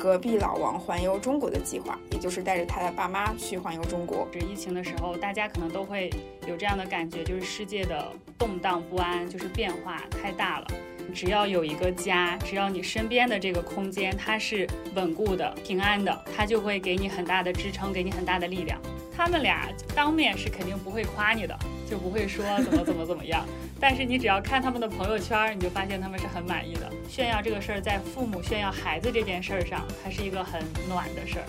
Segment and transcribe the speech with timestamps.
[0.00, 4.26] 隔壁老王环游中国的计划，也就是带着他的爸妈去环游中国。
[4.32, 6.10] 这疫情的时候，大家可能都会
[6.48, 10.66] 有这样的感觉，就是世界的动荡不安，就是变化太大了。
[11.12, 18.80] 只要有一个家，只要你身边的这个空间它是稳固的、平安的，它就会给你很大的支撑，给你很大的力量。
[19.14, 21.54] 他们俩当面是肯定不会夸你的，
[21.86, 23.44] 就不会说怎么怎么怎么样。
[23.80, 26.90] 但是你只要看他们的朋友圈，你就发现他们是很满意的。
[27.08, 31.44] 炫耀这个事儿，在父母炫耀孩子这件事儿上，还是一个很暖的事儿。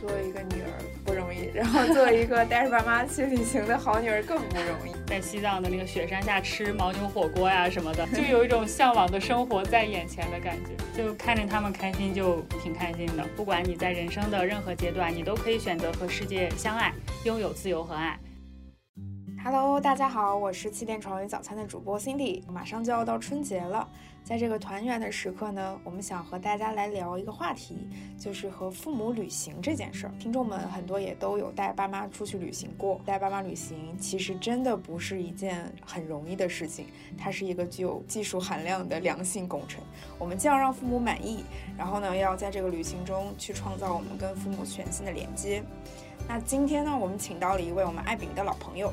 [0.00, 0.68] 作为一个女儿
[1.04, 4.92] 不容易，然后作为一个 带着爸妈去旅行的好女儿更不容易。
[5.06, 10.72] 在西藏的那个雪山下吃牦牛火锅呀什么的， 就有一种向往的生活在眼前的感觉。
[10.96, 13.24] 就看着他们开心，就挺开心的。
[13.36, 16.92] 不管你在人生的任何阶段，你都可以选择和世界相爱，
[17.24, 18.18] 拥有自由和爱。
[19.44, 22.42] Hello，大家好，我是气垫床与早餐的主播 Cindy。
[22.50, 23.86] 马上就要到春节了，
[24.24, 27.86] 在这个团圆的时刻呢，我们想和大家来聊一个话题，
[28.18, 30.14] 就是和父母旅行这件事儿。
[30.18, 36.86] 听众们很多也都有带爸妈出去旅行过，带爸妈旅行其实真的不是一件很容易的事情，
[37.18, 39.84] 它是一个具有技术含量的良性工程。
[40.18, 41.44] 我们既要让父母满意，
[41.76, 45.62] 然后呢，要在这个旅行中去创造我们跟父母全新的连接。
[46.26, 48.90] 那今天呢，我们请到了一位我们爱饼的老朋友。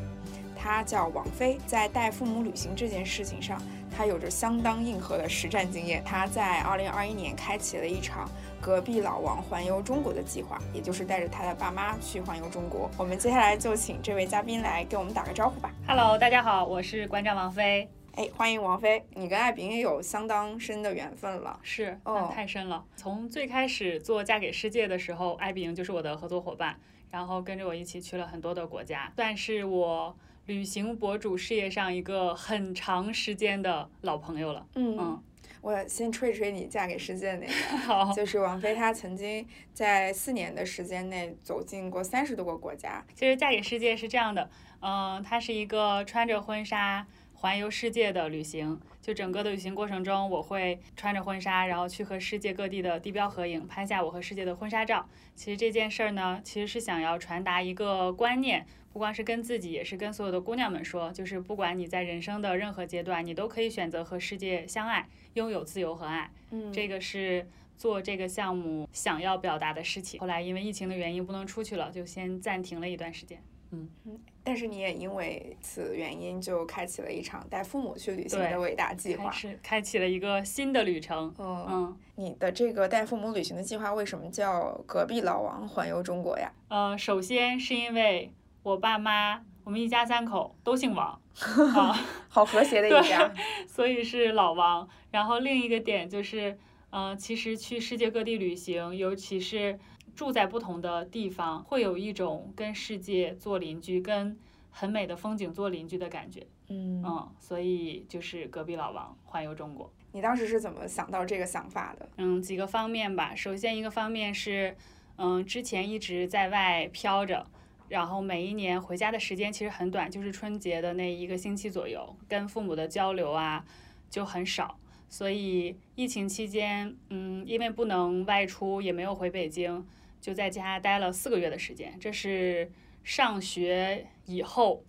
[0.64, 3.60] 他叫王菲，在带父母旅行这件事情上，
[3.90, 6.04] 他有着相当硬核的实战经验。
[6.04, 8.30] 他在二零二一年开启了一场
[8.62, 12.92] 隔壁老王环游中国的计划，也就是带着他的爸妈去环游中国。
[12.96, 15.72] 我们接下来就请这位嘉宾来给我们打个招呼吧。
[15.88, 17.90] Hello，大家好，我是馆长王菲。
[18.14, 21.60] 哎，欢迎王菲，你跟艾饼也有相当深的缘分了。
[21.64, 22.86] 是，哦，太深了。
[22.96, 26.78] 从最开始做嫁给世界的时候，艾饼就是我的合作伙伴，
[27.10, 30.16] 然后跟着我一起去了很多的国家，算是我。
[30.52, 34.68] 旅行博主事业上一个很长时间的老朋友了。
[34.76, 35.24] 嗯，
[35.62, 37.54] 我先吹吹你嫁给世界那个，
[37.88, 43.02] 好，就是王菲，她曾经在四年的时间内走进过三十多个国家。
[43.16, 44.50] 其实嫁给世界是这样的，
[44.82, 48.78] 嗯，她是一个穿着婚纱环游世界的旅行。
[49.02, 55.08] 就整个的旅行过程中，我会穿着婚纱，然后去和世界各地的地标合影，拍下我和世界的婚纱照。
[55.34, 58.68] 其实这件事儿呢，其实是想要传达一个观念。
[58.92, 66.30] 不光是跟自己，也是跟所有的姑娘们说，就是不管你在人生的任何阶段，你都可以选择和世界相爱，拥有自由和爱。
[66.50, 67.48] 嗯，这个是
[67.78, 70.20] 做这个项目想要表达的事情。
[70.20, 73.42] 后来因为疫情的原因不能出去了，就先暂停了一段时间。
[73.72, 81.34] 嗯嗯，但是你也因为此原因就开启了一场带父母去旅行的伟大计划，是开启了一个新的旅程。
[81.40, 86.52] 嗯嗯，你的这个带父母旅行的计划为什么叫隔壁老王环游中国呀？
[86.68, 88.34] 呃，首先是因为。
[88.64, 91.20] 我爸妈，我们一家三口都姓王，
[91.76, 91.94] 啊，
[92.30, 93.34] 好和谐的一家，
[93.68, 94.88] 所以是老王。
[95.10, 96.58] 然后另一个点就是，
[96.92, 99.80] 嗯，其实去世界各地旅行，尤其是
[100.16, 104.38] 住在不同的地方，会有一种跟世界做邻居、跟
[104.70, 106.46] 很美的风景做邻居的感觉。
[106.70, 109.92] 嗯嗯，所以就是隔壁老王环游中国。
[110.12, 112.08] 你当时是怎么想到这个想法的？
[112.18, 113.34] 嗯，几个方面吧。
[113.34, 114.78] 首先一个方面是，
[115.18, 117.48] 嗯，之前一直在外飘着。
[117.92, 123.66] 然后每一年回家的时间其实很短，就是春节的那一个星期左右，跟父母的交流啊
[124.10, 124.80] 就很少。
[125.10, 129.86] 所以疫情期间，嗯，因为不能外出，也没有回北京，
[130.22, 132.00] 就在家待了四个月的时间。
[132.00, 132.72] 这是
[133.04, 134.86] 上学以后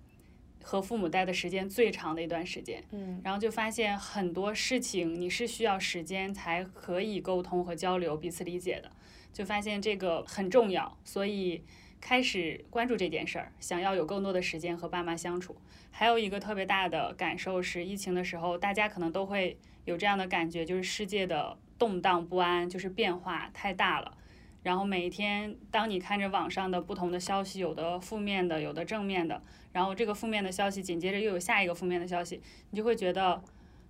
[0.62, 2.84] 和父母待的时间最长的一段时间。
[2.92, 8.92] 嗯，然后就发现很多事情你是需要时间才可以沟通和交流、彼此理解的，
[9.32, 11.64] 就发现这个很重要，所以。
[12.02, 15.56] 开始关注这件事儿，想要有更多的时间和爸妈相处。
[15.92, 24.18] 还有一个特别大的感受是，疫情的时候，大家可能都会有这样的感觉，就是世界的动荡不安，就是变化太大了。
[24.64, 29.40] 然后每一天，当你看着网上的不同的消息，有的负面的，有的正面的，
[29.72, 33.40] 然后这个负面的消息紧接着又有下一个负面的消息，你就会觉得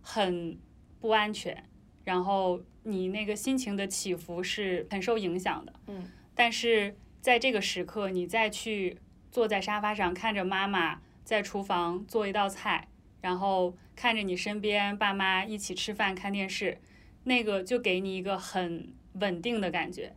[0.03, 0.59] 很
[1.01, 1.65] 不安全，
[2.05, 5.73] 然后你那个心情的起伏是很受影响的。
[5.87, 6.95] 嗯，但是。
[7.23, 8.99] 在这个时刻，你再去
[9.31, 12.89] 坐在沙发上，看着妈妈在厨房做一道菜，
[13.21, 16.79] 然后看着你身边爸妈一起吃饭、看电视，
[17.23, 20.17] 那个就给你一个很稳定的感觉。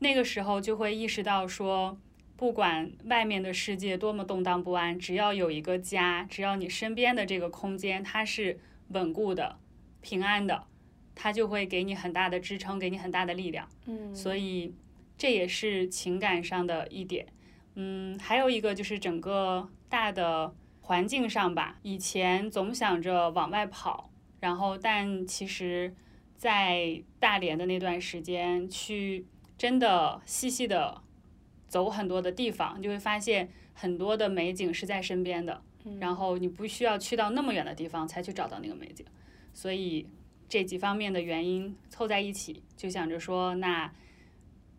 [0.00, 1.96] 那个时候就会意识到说，
[2.36, 8.58] 不管外面的世界多么动荡不安，只要有一个家，只要你身边的这个空间它是
[8.88, 9.56] 稳固的、
[10.00, 10.64] 平安的，
[11.14, 13.68] 它就会给你很大的支撑，给你很大的力量。
[13.86, 14.74] 嗯，所以。
[15.16, 17.26] 这也是情感上的一点，
[17.74, 21.78] 嗯，还有一个就是整个大的环境上吧。
[21.82, 25.94] 以前总想着往外跑，然后但其实，
[26.36, 29.26] 在大连的那段时间去
[29.56, 31.02] 真的细细的
[31.68, 35.62] 走很多的地方，你就会发现很多的美景是在身边的。
[36.00, 39.04] 然后你不需要去到那么远的地方才去找到那个美景，
[39.52, 40.06] 所以
[40.48, 43.92] 这几方面的原因凑在一起，就想着说，那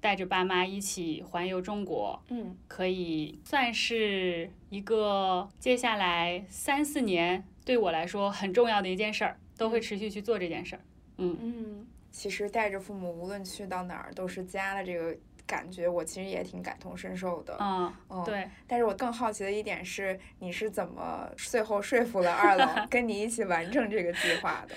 [0.06, 10.82] 带着爸妈一起环游中国，嗯，可以算是一个接下来三四年对我来说很重要的一件事儿，都会持续去做这件事儿。
[11.18, 15.18] 嗯嗯，其实带着父母无论去到哪儿都是家的这个。
[15.48, 18.50] 感觉我其实也挺感同身受的，嗯，嗯对。
[18.66, 24.76] 但是我更好奇的一点是，你是怎么最后说服了二老 跟你一起完成这个计划的？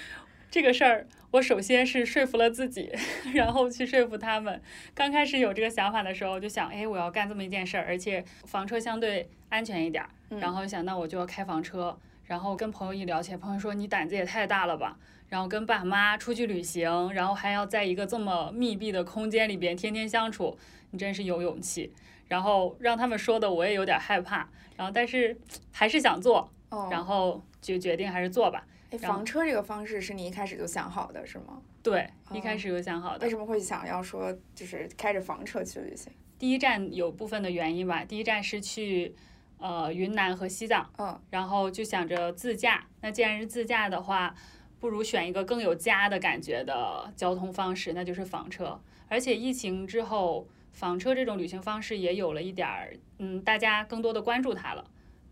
[0.51, 2.91] 这个事儿，我首先是说服了自己，
[3.35, 4.61] 然后去说服他们。
[4.95, 10.09] 刚开始有这个想法的时候，就想，哎，我要干这么一件事儿，而且房车相对安全一点儿。
[10.39, 11.99] 然后想，那我就要开房车。
[12.25, 14.99] 然后跟朋友一聊起来，朋友说，你胆子也太大了吧。
[15.29, 20.59] 然后跟爸妈出去旅行，然后还要在一个这么密闭的空间里边天天相处，
[20.91, 21.93] 你真是有勇气。
[22.29, 25.39] 然后让他们说的我也有点害怕，然后但是
[25.73, 26.51] 还是想做，
[26.91, 28.67] 然后就决定还是做吧。
[28.99, 31.61] 房车这个方式是你一开始就想好的是吗？
[31.83, 33.25] 对，一开始就想好的。
[33.27, 36.13] 为什么会想要说就是开着房车去旅行？
[36.39, 39.15] 第一站有部分的原因吧，第一站是去
[39.59, 42.87] 呃云南和西藏，嗯，然后就想着自驾。
[43.01, 44.35] 那既然是自驾的话。
[44.81, 48.81] 不如选一个更有家的感觉的交通方式，那就是房车。
[49.09, 54.85] 而且疫情之后，房车这种旅行方式也有了一点儿，嗯，大家更多的关注它了。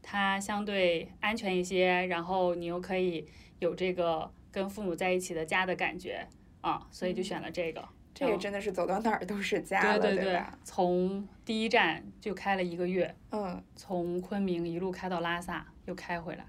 [0.08, 3.26] 它相对安全一些，然后你又可以
[3.58, 6.24] 有这个跟父母在一起的家的感觉
[6.60, 7.84] 啊，所以就选了这个。
[8.14, 10.40] 这个真的是走到哪儿都是家了，对对。
[10.62, 16.46] 从第一站就开了一个月，嗯，从昆明一路开到拉萨，又开回来。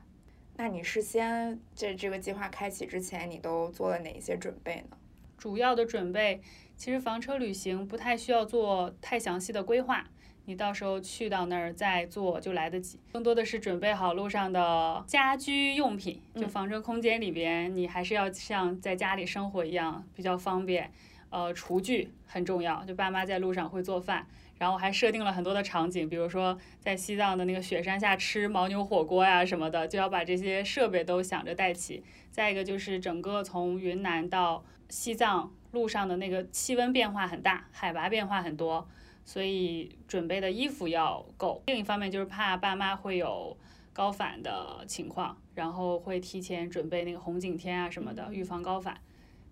[0.55, 4.97] 那你事先在这个计划开启之前，你都做了哪一些准备呢？
[5.35, 6.41] 主要的准备，
[6.77, 10.07] 其实房车旅行不太需要做太详细的规划，
[10.47, 12.97] 你到时候去到那儿再做就来得及。
[13.11, 20.89] 更多的是准备好路上的家居用品，就房车空间里边，你还是要像在家里生活一样比较方便。
[21.29, 24.25] 呃，厨具很重要，就爸妈在路上会做饭。
[24.57, 32.01] 然后还设定了很多的场景，比如说在西藏的那个雪山下吃牦牛火锅呀什么的，就要把这些设备都想着带齐。
[32.31, 38.87] 再一个就是整个从云南到西藏路上的那个气温变化很大，海拔变化很多，
[39.27, 41.61] 所以准备的衣服要够。
[41.67, 43.55] 另一方面就是怕爸妈会有
[43.91, 48.97] 高反的情况，然后会提前准备那个红景天啊什么的，预防高反。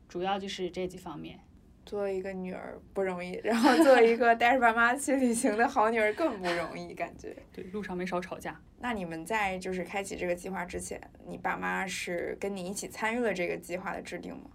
[0.08, 1.42] 主要就是这几方面。
[1.86, 7.36] 做一个女儿不容易，然后做一个带着爸妈去旅行的好女儿更不容易，感觉。
[7.54, 8.60] 对，路上没少吵架。
[8.80, 14.50] 那你们在就是开启这个计划之前，你爸妈是跟你一起参与了这个计划的制定吗？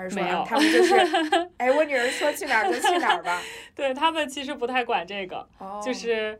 [0.00, 0.94] 还是说他们就是，
[1.58, 3.40] 哎，我女儿说去哪儿就去哪儿吧？
[3.76, 5.46] 对他们其实不太管这个，
[5.84, 6.38] 就是，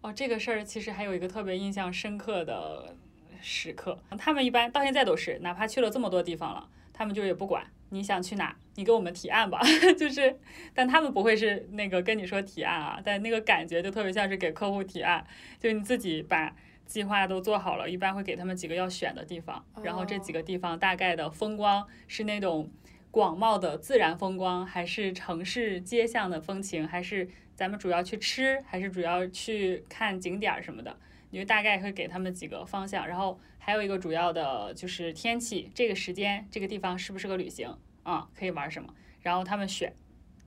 [0.00, 2.96] 哦，这个事儿其实还有一个特别印象深刻的
[3.42, 7.64] 时刻，他们一般到现在都是，哪怕去了这么多地方了，他们就也不管。
[7.90, 8.56] 你想去哪？
[8.74, 9.60] 你给我们提案吧。
[9.96, 10.36] 就是，
[10.74, 15.24] 但他们不会是那个跟你说提案啊，但那个感觉就特别像是给客户提案。
[15.60, 16.52] 就你自己把
[16.86, 22.68] 计划都做好了，一般会给他们几个要选的地方，然后这几个地方大概的风光是那种
[23.14, 30.96] 广袤的自然风光，还是城市街巷的风情，还是咱们主要去吃，还是主要去看景点什么的？
[31.30, 38.28] 你就大概会给他们几个方向，然后还有一个主要的就是天气，这个时间这个地方适不适合旅行啊？
[38.34, 38.92] 可以玩什么？
[39.22, 39.94] 然后他们选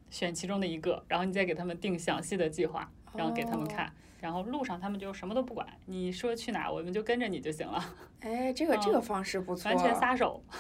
[0.09, 3.89] 选其中的一个，然后你再给他们定详细的计划，然后给他们看。
[4.19, 7.95] 然后路上他们就什么都不管，你说去哪，我们就跟着你就行了。
[8.19, 10.43] 哎，这个这个方式不错，完全撒手。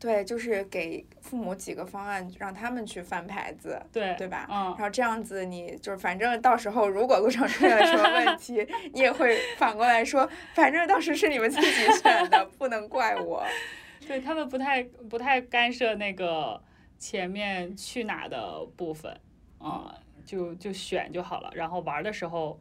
[0.00, 4.46] 对，就是给父母几个方案，让他们去翻牌子，对对吧？
[4.50, 11.70] 嗯，然后这样子，你就是反正到时候如果路上出现了什么问题， 你也会反过来说，反正当时是你们自己
[12.02, 13.44] 选的，不能怪我。
[14.08, 16.60] 对他们不太不太干涉那个
[16.98, 19.14] 前面去哪的部分，
[19.58, 21.50] 啊，就就选就好了。
[21.54, 22.58] 然后玩的时候，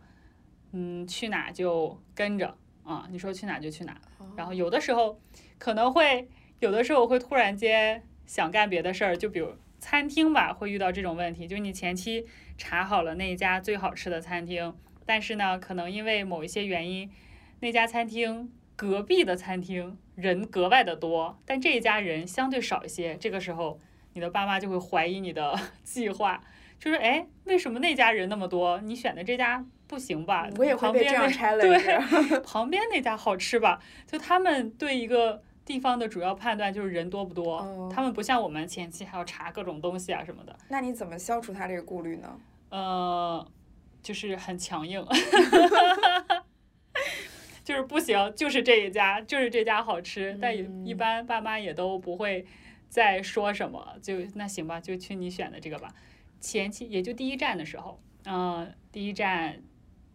[0.73, 2.53] 嗯，去哪就跟着
[2.83, 3.95] 啊，你说去哪就去哪。
[4.35, 5.17] 然后有的时候
[5.57, 6.27] 可能会。
[6.59, 12.25] 有的时候会突然间想干别的事儿，就比如餐厅吧，会遇到这种问题，就是你前期
[12.57, 14.75] 查好了那一家最好吃的餐厅，
[15.05, 17.09] 但是呢，可能因为某一些原因，
[17.61, 23.79] 那家餐厅隔壁的餐厅人格外的多，但这一家人相对少一些，这个时候
[24.13, 26.43] 你的爸妈就会怀疑你的 计划，
[26.77, 30.49] 就是哎，为什么那家人那么多，你选的这家不行吧？
[30.57, 31.61] 我也会被这样拆了。
[31.61, 33.81] 对， 旁边那家好吃吧？
[34.05, 35.41] 就他们对一个。
[35.69, 37.91] 地方的主要判断就是人多不多，哦。
[37.93, 42.39] 他们不像我们前期还要查各种东西啊什么的，那你怎么消除他这个顾虑呢？
[42.69, 43.47] 呃，
[44.01, 45.05] 就是很强硬，
[47.63, 52.47] 就是不行，就是这一家，就是这家好吃，但也一嗯般爸妈也都不会
[52.89, 55.93] 再说什么，就那行吧，就去你选的这个吧。
[56.39, 59.61] 前期也就第一站的时候，嗯、第一站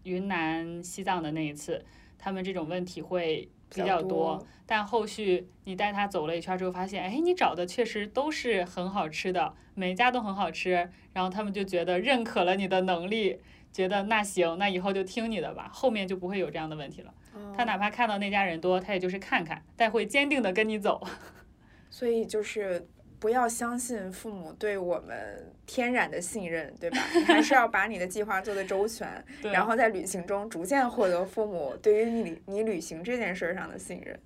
[0.02, 1.84] 云南、西藏的那一次，
[2.18, 13.40] 他们这种问题会比较多，但后续你带他走了一圈之后，发现，哎，你找的确实都是很好吃的，每一家都很好吃，然后他们就觉得认可了你的能力，
[13.72, 17.12] 觉得那行，那以后就听你的吧，后面就不会有这样的问题了。
[17.56, 21.04] 他哪怕看到那家人多，他也就是看看，但会坚定的跟你走。
[21.90, 22.86] 所以就是
[23.18, 26.98] 不要相信父母对我们天然的信任，对吧？
[27.14, 34.18] 你还是要把你的计划做得周全， 然后在旅行中逐渐获得父母对于你你旅行这件事儿上的信任。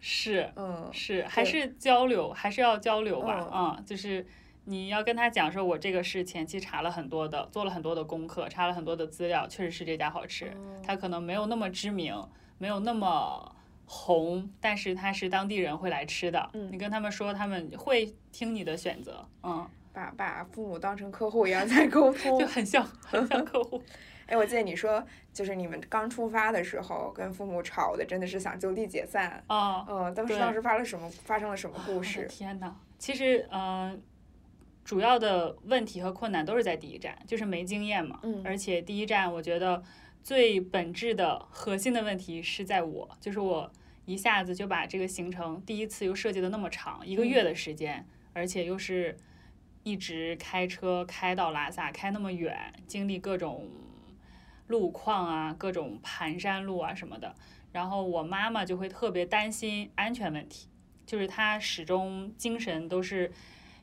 [0.00, 4.26] 是嗯，是，还是交流，还是要交流吧，嗯嗯，就是
[4.64, 10.46] 你要跟他讲说，我这个是前期查了很多的，做了很多的功课，查了很多的资料，确实是这家好吃。
[10.46, 12.20] 哦它可能没有那么知名，
[12.58, 13.54] 没有那么
[13.86, 16.50] 红，但是它是当地人会来吃的。
[16.54, 22.46] 嗯你跟他们说，他们会听你的选择，嗯，把把父母当成客户一样在沟通 就。
[22.46, 23.82] 很像很像客户。
[24.26, 29.42] 哎，我记得你说，就是你们刚出发的时候跟父母吵的，真的是想就地解散。
[29.48, 31.10] 啊、嗯，当时当时发了什么？
[31.24, 32.26] 发生了什么故事？
[32.30, 33.98] 天呐，其实嗯、呃
[34.84, 38.18] 主要的问题和困难都是在第一站，就是没经验嘛。
[38.24, 39.80] 嗯而且第一站，我觉得
[40.22, 43.70] 最本质的核心的问题是在我，就是我
[44.04, 49.16] 一下子就把这个行程第一次又设计的那么长，一个月的时间，而且又是
[49.82, 53.68] 一直开车开到拉萨，开那么远，经历各种
[54.68, 57.34] 路况啊，各种盘山路啊什么的。
[57.72, 60.68] 然后我妈妈就会特别担心安全问题，
[61.04, 63.32] 就是她始终精神都是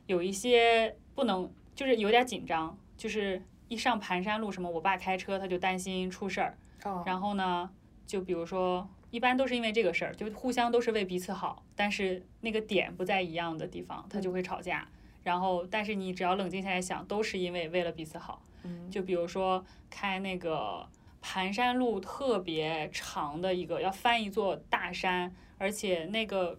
[0.06, 6.58] 有一些不能，就是有点紧张，就是一上盘山路什么，我爸开车他就担心出事儿。
[6.84, 7.70] 哦，然后呢，
[8.04, 14.88] 就比如说，一般都是因为这个事儿，就互相都是为彼此好，但是那个点不在一样的地方，他就会吵架。
[15.22, 18.42] 然后，但是你只要冷静下来想，都是因为为了彼此好。
[18.64, 20.86] 嗯就比如说开那个
[21.22, 26.58] 盘山路特别长的一个，要翻一座大山，而且那个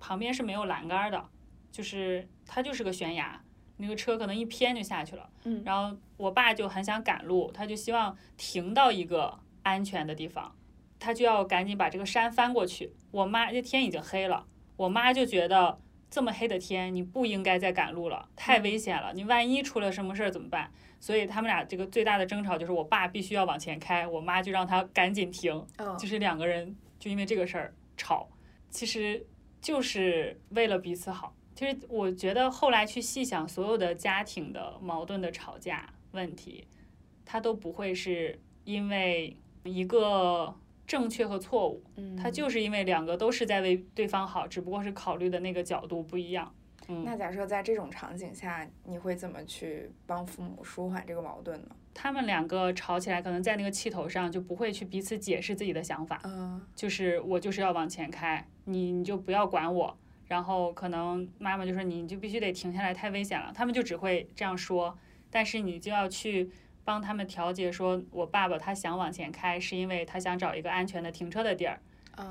[0.00, 1.28] 旁边是没有栏杆的，
[1.70, 3.40] 就是它就是个悬崖，
[3.78, 5.28] 那个车可能一偏就下去了。
[5.44, 10.54] 嗯然后我爸就很想赶路，他就希望停到一个安全的地方，
[10.98, 12.92] 他就要赶紧把这个山翻过去。
[13.10, 15.78] 我妈这天已经黑了，我妈就觉得
[16.10, 20.70] 这么黑的天你不应该再赶路了，太危险了，你万一出了什么事儿怎么办？
[20.98, 28.28] 所以他们俩这个最大的争吵就是我爸必须要往前开，我妈就让他赶紧停，嗯就是两个人就因为这个事儿吵，
[28.70, 29.26] 其实
[29.60, 31.34] 就是为了彼此好。
[31.56, 36.66] 其实我觉得后来去细想，所有的家庭的矛盾的吵架问题，
[37.24, 39.34] 它都不会是因为
[39.64, 40.54] 一个
[40.86, 46.54] 正确和错误，嗯，它就是因为两个都是在为对方好，只不过是考虑的那个角度不一样。
[46.88, 51.68] 嗯，那假设在这种场景下，你会怎么去帮父母舒缓这个矛盾呢？
[51.94, 59.96] 他们两个吵起来，可能在那个气头上就不会去彼此解释自己的想法，嗯就是我就是要往前开，你你就不要管我。
[60.26, 63.52] 然后可能妈妈就说你就必须得停下来，太危险了。
[63.54, 64.98] 他们就只会这样说，
[65.30, 66.50] 但是你就要去
[66.84, 71.80] 帮他们调节，说我爸爸他想往前开，是因为他想找一个安全的停车的地儿，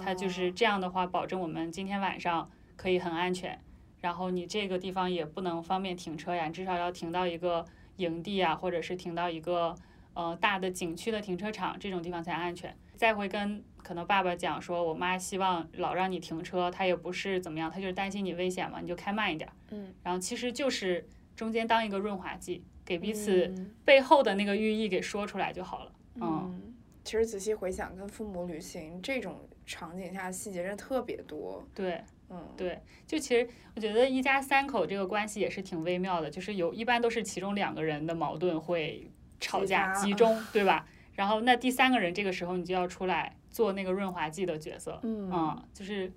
[0.04, 3.60] 他就是这样的话，保证我们今天晚上可以很安全。
[4.02, 7.66] 然后你这个地方也不能方便停车呀，至少要停到一个
[7.98, 9.76] 营地啊，或者是停到一个
[10.16, 12.76] 呃大的景区的停车场，这种地方才安全。
[12.96, 19.54] 再会跟可能爸爸讲说，我妈希望老让你停车，她也不是怎么样，她就是担心你危险嘛，你就开慢一点儿。
[19.70, 25.92] 嗯，然后其实就是中间当一个润滑剂，给彼此嗯背后的那个寓意给说出来就好了。
[26.16, 31.64] 嗯，嗯，其实仔细回想，跟父母旅行这种场景下细节真的特别多。
[31.76, 32.02] 对。
[32.28, 39.08] 嗯，对，就其实我觉得一家三口这个关系也是挺微妙的，就是有一般都是其中两个人的矛盾会
[39.46, 40.88] 吵架集中，对吧？
[41.14, 46.12] 然后那第三个人这个时候你就要出来做那个润滑剂的角色，嗯就是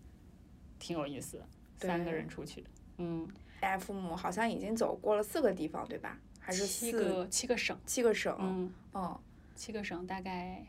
[0.78, 1.44] 挺有意思，
[1.76, 2.64] 三个人出去，
[2.96, 3.28] 嗯，
[3.60, 6.18] 带父母好像已经走过了四个地方，对吧？
[6.40, 8.34] 还是七四个七个省，七个省？
[8.40, 9.20] 嗯，嗯
[9.54, 10.64] 七个省大概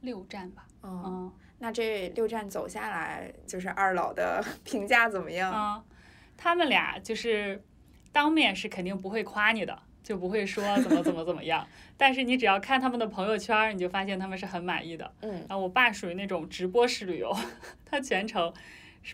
[0.00, 5.52] 六站吧，嗯，嗯那这六站走下来，就是二老的 评价怎么样？
[5.54, 5.84] 嗯，
[6.36, 7.62] 他们俩就是
[8.12, 11.64] 当面是肯定不会夸你的，就不会说怎么怎么怎么样。
[11.96, 15.08] 但是你只要看他们的朋友圈，你就发现他们是很满意的。
[15.22, 17.32] 嗯然后我爸属于那种直播式旅游，
[17.86, 18.52] 他全程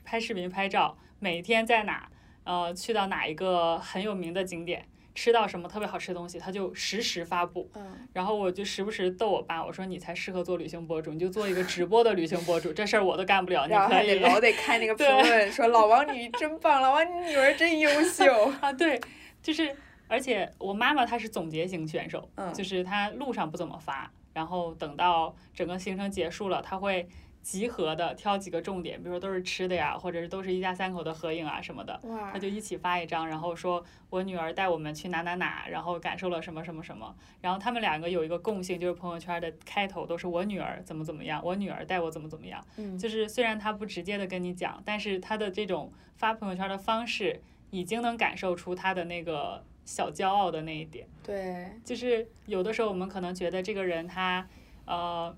[0.07, 2.09] 拍视频、拍照，每天在哪，
[2.45, 4.87] 呃，去到哪一个很有名的景点。
[5.15, 7.71] 吃到什么特别好吃的东西，他就实时发布。
[7.75, 14.21] 嗯，然后我就时不时逗我爸，我说你才适合做旅行博主，你就做一个直播的旅行博主，这事儿我都干不了，你然后还可以。
[14.21, 18.27] 得老得看那个 评论，说老王你真棒，老王你女儿真优秀。
[18.61, 19.01] 啊，对，
[19.43, 19.75] 就是，
[20.09, 27.09] 而且我妈妈她是总结型选手，嗯就是她路上不怎么发，然后等到整个行程结束了，她会
[27.43, 42.61] 集合的挑几个重点，比如说都是吃的呀，或者是都是一家三口的合影啊什么的，哇她，就一起发一张，然后说我女儿带我们去哪哪哪，然后感受了什么什么什么，然后他们两个有一个共性，就是朋友圈的开头都是我女儿怎么怎么样，我女儿带我怎么怎么样。
[42.79, 51.07] 嗯，就是虽然她不直接的跟你讲，但是她的这种发朋友圈的方式，已经能感受出她的那个小骄傲的那一点。
[51.25, 54.47] 对，就是有的时候我们可能觉得这个人他
[54.85, 55.35] 呃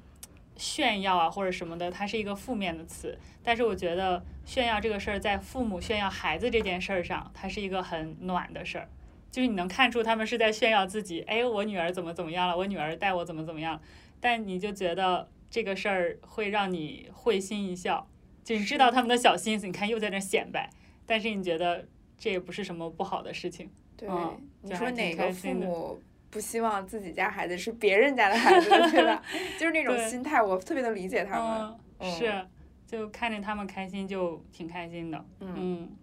[0.57, 8.89] 炫耀啊或者什么的，他是一个负面的词，但是我觉得炫耀这个事儿在父母炫耀孩子这件事儿上，它是一个很暖的事儿。
[9.31, 13.81] 就是你能看出他们是在炫耀自己，哎，我女儿怎么怎么样了，我女儿带我怎么怎么样，
[14.21, 18.09] 但你就觉得这个事儿会让你会心一笑，
[18.43, 20.71] 就是知道他们的小心思，你看又在那显摆，
[21.07, 21.87] 但是你觉得
[22.19, 23.71] 这也不是什么不好的事情。
[23.99, 26.01] 对，嗯你说哪个父母
[26.31, 29.23] 不希望自己家孩子是别人家的孩子， 对吧？
[29.59, 31.39] 就是那种心态，我特别能理解他
[32.01, 32.11] 们。
[32.13, 32.47] 是，
[32.87, 35.25] 就看着他们开心就挺开心的。
[35.41, 35.97] 嗯，嗯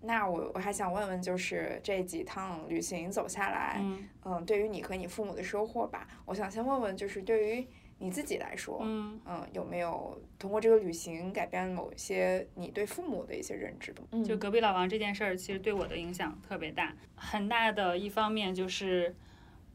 [0.00, 7.66] 那我我还想问问，就是这几趟旅行走下来，嗯嗯，对于你和你父母的收获吧，我想先问问，就是对于
[7.98, 16.94] 你自己来说，嗯，嗯，有没有通过这个旅行改变某些你对父母的一些认知就隔壁老王这件事儿，其实对我的影响特别大。
[17.14, 19.14] 很大的一方面就是，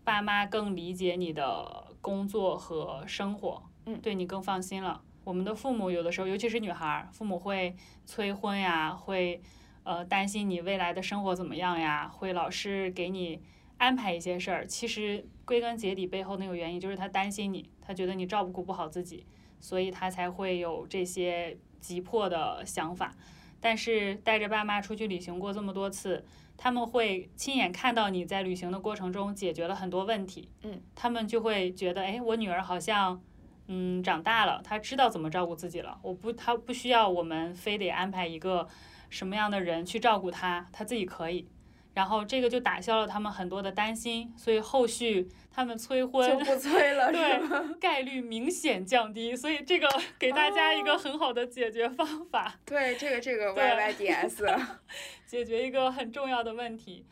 [0.03, 5.01] 爸妈更理解你的工作和生活，嗯对你更放心了。
[5.23, 9.41] 我们的父母有的时候，尤其是女孩儿，父母会催婚呀，会
[9.83, 13.41] 呃担心你未来的生活怎么样呀，会老是给你
[13.77, 14.65] 安排一些事儿。
[14.65, 19.25] 其实归根结底背后那个原因就是他担心你，他觉得你照顾不好自己，
[19.59, 23.15] 所以他才会有这些急迫的想法。
[23.59, 26.23] 但是带着爸妈出去旅行过这么多次，
[26.55, 33.19] 他们会亲眼看到你在旅行的过程中解决了很多问题，嗯，他们就会觉得，哎，我女儿好像，
[33.65, 38.67] 嗯，长大了，她知道怎么照顾自己了，我不，她不需要我们非得安排一个
[39.09, 41.47] 什么样的人去照顾她，她自己可以。
[41.99, 47.75] 然后这个就打消了他们很多的担心，所以后续他们催婚就不催了， 对？
[47.77, 49.85] 概率明显降低，所以这个
[50.17, 52.57] 给大家一个很好的解决方法。
[52.65, 54.59] 对，这个这个对 YYDS，
[55.27, 57.05] 解决一个很重要的问题。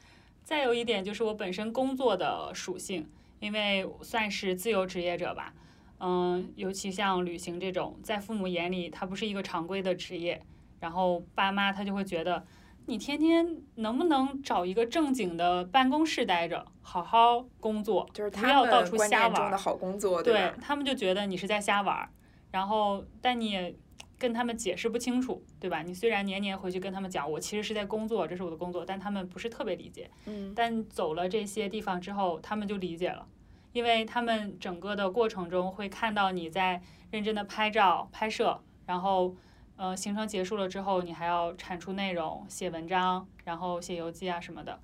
[0.45, 3.09] 再有一点就是我本身工作的属性，
[3.41, 5.53] 因为算是自由职业者吧，
[5.99, 10.41] 嗯，尤其像旅行这种，在父母眼里它不是一个常规的职业，
[10.79, 12.45] 然后爸妈他就会觉得
[12.89, 19.57] 你天天能不能找一个正经的办公室待着，好好工作，就是他不要到处瞎玩儿念中的。
[19.57, 20.55] 好工作，对吧？
[20.61, 22.09] 他们就觉得你是在瞎玩儿，
[22.49, 23.75] 然后但你也
[24.17, 25.81] 跟他们解释不清楚，对吧？
[25.81, 30.09] 你虽然年年回去跟他们讲，我其实是在工作，这是我的工作，但他们不是特别理解。
[30.25, 33.27] 嗯但走了这些地方之后，他们就理解了，
[33.73, 39.35] 因为他们整个的过程中会看到你在认真的拍照、拍摄，然后。
[39.77, 44.79] 呃，行程结束了之后，你还要产出内容、写文章，然后写游记啊什么的。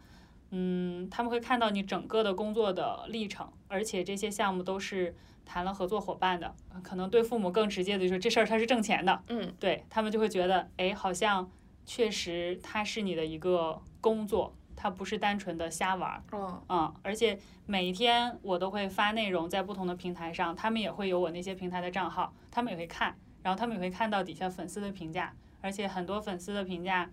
[0.51, 6.53] 嗯，他们会看到你整个的工作的历程，而且这些项目都是谈了合作伙伴的。
[6.71, 11.49] 呃可能对父母更直接的就是这事儿他是挣钱的，嗯，对他们就会觉得，哎，好像
[11.85, 16.23] 确实它是你的一个工作，它不是单纯的瞎玩儿。
[16.31, 27.11] 嗯嗯，而且每一天我都会发内容在不同的平台上，他们也会有我那些平台的账号，他们也会看，然后他们也会看到底下粉丝的评价，而且很多粉丝的评价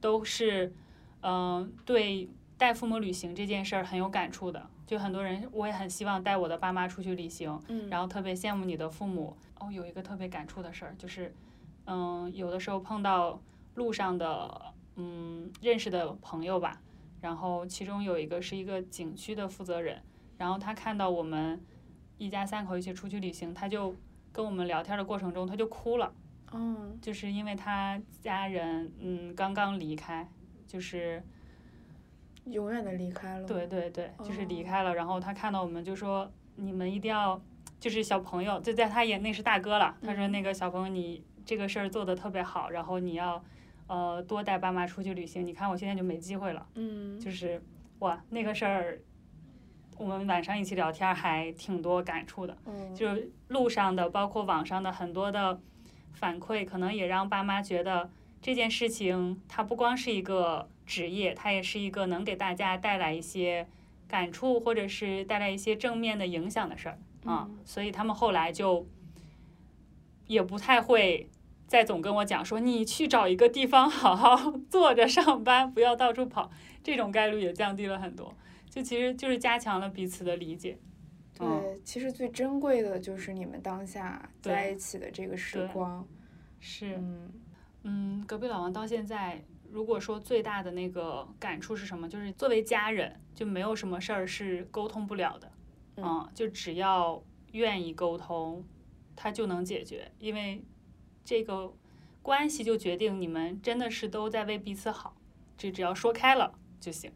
[0.00, 0.72] 都是，
[1.20, 4.70] 嗯、对带父母旅行这件事儿很有感触的。
[4.86, 9.34] 就很多人，我也很希望带我的爸妈出去旅行，嗯，然后特别羡慕你的父母。
[9.58, 11.34] 哦，有一个特别感触的事儿，就是，
[11.86, 13.40] 嗯，有的时候碰到
[13.76, 16.82] 路上的，嗯，认识的朋友吧，
[17.22, 20.02] 然后其中有一个是一个景区的负责人，
[20.36, 21.58] 然后他看到我们
[22.18, 23.96] 一家三口一起出去旅行，他就
[24.34, 26.12] 跟我们聊天的过程中他就哭了，
[26.52, 30.28] 嗯就是因为他家人，嗯，刚刚离开，
[30.66, 31.22] 就是
[32.46, 34.92] 永远的离开了，对对对，就是离哦开了。
[34.92, 37.40] 然后他看到我们就说：“你们一定要，
[37.78, 43.40] 就是小朋友，就在他眼那是大哥了。”他说：“嗯那个小朋友，你这个事儿做的特别好，然后你要，
[43.86, 45.46] 呃，多带爸妈出去旅行。
[45.46, 47.62] 你看我现在就没机会了。”嗯，就是
[48.00, 49.00] 哇，那个事儿，
[49.96, 52.56] 我们晚上一起聊天还挺多感触的。
[52.66, 55.60] 嗯就是路上的，包括网上的很多的
[56.12, 63.66] 反馈，可能也让爸妈觉得这件事情它不光是一个职业，它也是一个能给大家带来一些
[64.06, 67.48] 感触或者是带来一些正面的影响的事儿啊。
[67.64, 68.86] 所以他们后来就
[70.26, 71.28] 也不太会
[71.66, 76.50] 再总跟我讲说你去找一个地方好好坐着上班，不要到处跑，
[76.82, 78.34] 这种概率也降低了很多。
[78.74, 80.76] 就其实就是加强了彼此的理解。
[81.38, 86.04] 对，其实最珍贵的就是你们当下在一起的这个时光。
[86.58, 87.00] 是，
[87.84, 95.52] 嗯，隔壁老王到现在，如果说最大的那个感触是什么，就是作为家人，就没有什么事儿是沟通不了的。
[95.98, 98.64] 嗯，就只要愿意沟通，
[99.14, 100.64] 他就能解决，因为
[101.24, 101.72] 这个
[102.22, 105.16] 关系就决定你们真的是都在为彼此好，
[105.56, 107.12] 这只要说开了就行。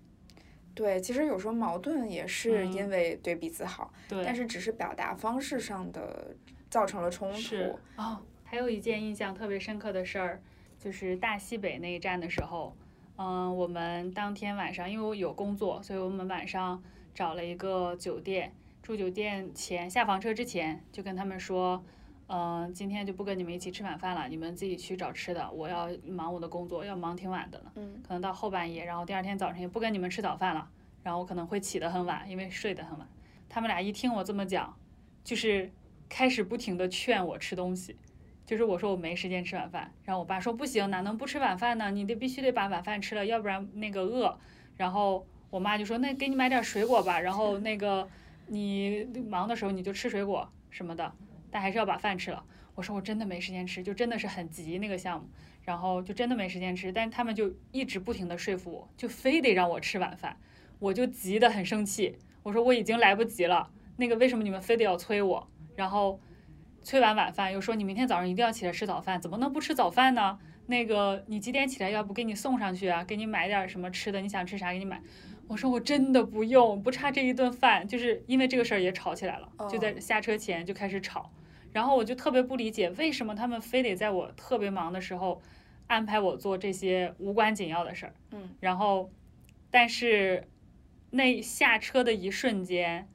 [0.78, 6.36] 对，其实有时候矛盾也是因为对彼此好，对，但是只是表达方式上的
[6.70, 7.76] 造成了冲突。
[7.96, 10.40] 哦，还有一件印象特别深刻的事儿，
[10.78, 12.76] 就是大西北那一站的时候，
[13.16, 16.80] 嗯，我们当天晚上因为我有工作，所以我们晚上
[17.12, 18.96] 找了一个酒店住。
[18.96, 21.84] 酒店前下房车之前就跟他们说，
[22.28, 27.72] 嗯，今天就不跟你们一起吃晚饭了，你们自己去找吃的，我要忙我的工作，要忙挺晚的呢。
[27.76, 30.68] 嗯，可能到后半夜，然后第二天早晨也不跟你们吃早饭了。
[31.02, 33.08] 然后我可能会起得很晚，因为睡得很晚。
[33.48, 34.76] 他们俩一听我这么讲，
[35.24, 35.70] 就是
[36.06, 37.96] 开始不停的劝我吃东西，
[38.44, 39.90] 就是我说我没时间吃晚饭。
[40.04, 41.90] 然后我爸说不行，哪能不吃晚饭呢？
[41.90, 44.38] 你得必须得把晚饭吃了，要不然那个饿。
[44.76, 48.06] 然后我妈就说那给你买点水果吧，然后那个
[48.48, 51.10] 你忙的时候你就吃水果什么的，
[51.50, 52.44] 但还是要把饭吃了。
[52.74, 55.28] 我说我真的没时间吃，就真的是很急那个项目，
[55.62, 56.92] 然后就真的没时间吃。
[56.92, 60.36] 但是他们就一直不停的说服我，就非得让我吃晚饭。
[60.78, 65.50] 我就急得很生气，我说我已经来不及了，那个为什么你们非得要催我？
[65.74, 66.20] 然后
[66.82, 70.38] 催完晚饭又说你明天早上一定要起来吃早饭，怎么能不吃早饭呢？
[70.66, 71.90] 那个你几点起来？
[71.90, 73.02] 要不给你送上去啊？
[73.02, 74.20] 给你买点什么吃的？
[74.20, 75.02] 你想吃啥给你买？
[75.48, 81.30] 我说我真的不用，不差这一顿饭，就是因为这个事儿也吵起来了，就在下车前就开始吵，
[81.72, 85.42] 然后我就特别不理解为什么他们非得在我特别忙的时候
[85.86, 88.14] 安排我做这些无关紧要的事儿。
[88.30, 89.10] 嗯，然后
[89.70, 90.46] 但是。
[91.10, 93.08] 那下车的一瞬间，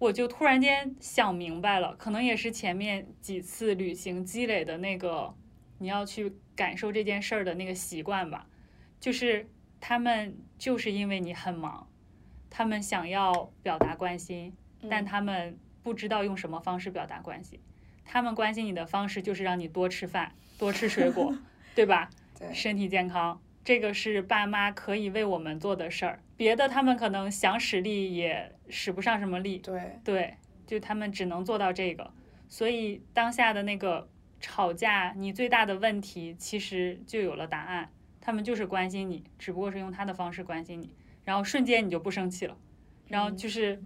[0.00, 5.32] 我就突然间想明白了，可能也是前面几次旅行积累的那个
[5.78, 8.48] 你要去感受这件事儿的那个习惯吧。
[8.98, 9.48] 就是
[9.88, 11.88] 他们就是因为你很忙，
[12.50, 14.52] 他们想要表达关心，
[14.90, 17.60] 但他们不知道用什么方式表达关心。
[18.04, 21.38] 他们关心你的方式就是让你多吃饭，多吃水果，
[21.76, 22.10] 对吧？
[22.36, 23.40] 对，身体健康。
[23.62, 29.58] 这个是爸妈可以为我们做的事儿，别的他们可能想使力也使不上什么力。
[29.58, 30.34] 对对，
[30.66, 32.12] 就他们只能做到这个。
[32.48, 34.08] 所以当下的那个
[34.40, 37.90] 吵架，你最大的问题其实就有了答案。
[38.26, 40.90] 他们就是关心你，只不过是用他的方式关心你，
[41.24, 42.56] 然后瞬间你就不生气了，
[43.06, 43.80] 然后就是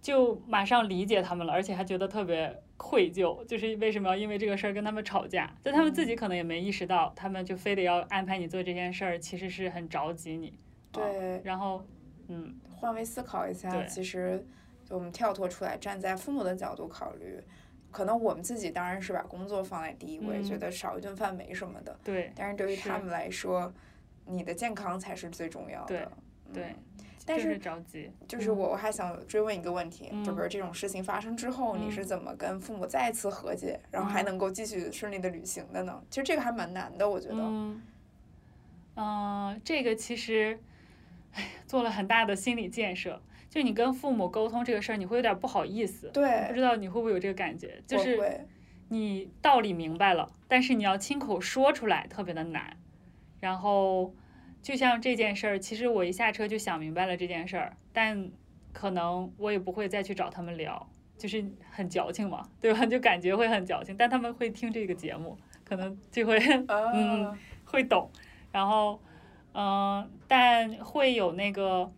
[0.00, 2.62] 就马上理解他们了，而且还觉得特别。
[2.82, 5.54] 愧疚就是为什么要因为这个事儿跟他们吵架？
[5.62, 10.54] 但他们自己可能也没意识到，他们就非得要安排你做这件事儿，其实是很着急你。
[10.90, 11.84] 对，然后，
[12.28, 14.42] 嗯，换位思考一下，其实
[14.82, 17.38] 就我们跳脱出来，站在父母的角度考虑，
[17.90, 21.98] 可能我们自己当然是把工作放在第一位，觉得少一顿饭没什么的。
[22.04, 22.32] 对。
[22.34, 23.72] 但是对于他们来说，
[24.26, 25.86] 你的健康才是最重要的。
[25.86, 26.08] 对。
[26.52, 26.74] 对。
[27.26, 36.02] 但是着急，就是我我还想追问一个问题，就比如这种事情发生之后，你是怎么跟父母再次和解，然后还能够继续顺利的旅行的呢？
[36.10, 37.36] 其实这个还蛮难的，我觉得。
[37.38, 37.82] 嗯，
[38.96, 40.58] 嗯，这个其实，
[41.34, 43.20] 哎，做了很大的心理建设。
[43.50, 46.08] 就你跟父母沟通这个事儿，你会有点不好意思。
[46.14, 46.46] 对。
[46.48, 47.82] 不知道你会不会有这个感觉？
[47.86, 48.46] 就是
[48.88, 52.78] 你道理明白了，但是你要亲口说出来特别的难，
[53.40, 54.14] 然后。
[54.62, 58.30] 就像这件事儿，其实我一下车就想明白了这件事儿，但
[58.74, 60.86] 可能我也不会再去找他们聊，
[61.16, 62.84] 就是很矫情嘛，对吧？
[62.84, 65.34] 就感觉会很矫情，但他们会听这个节目，
[65.64, 67.34] 可能就会 嗯
[67.64, 68.10] 会懂，
[68.52, 69.00] 然后
[69.54, 71.90] 嗯，但会有那个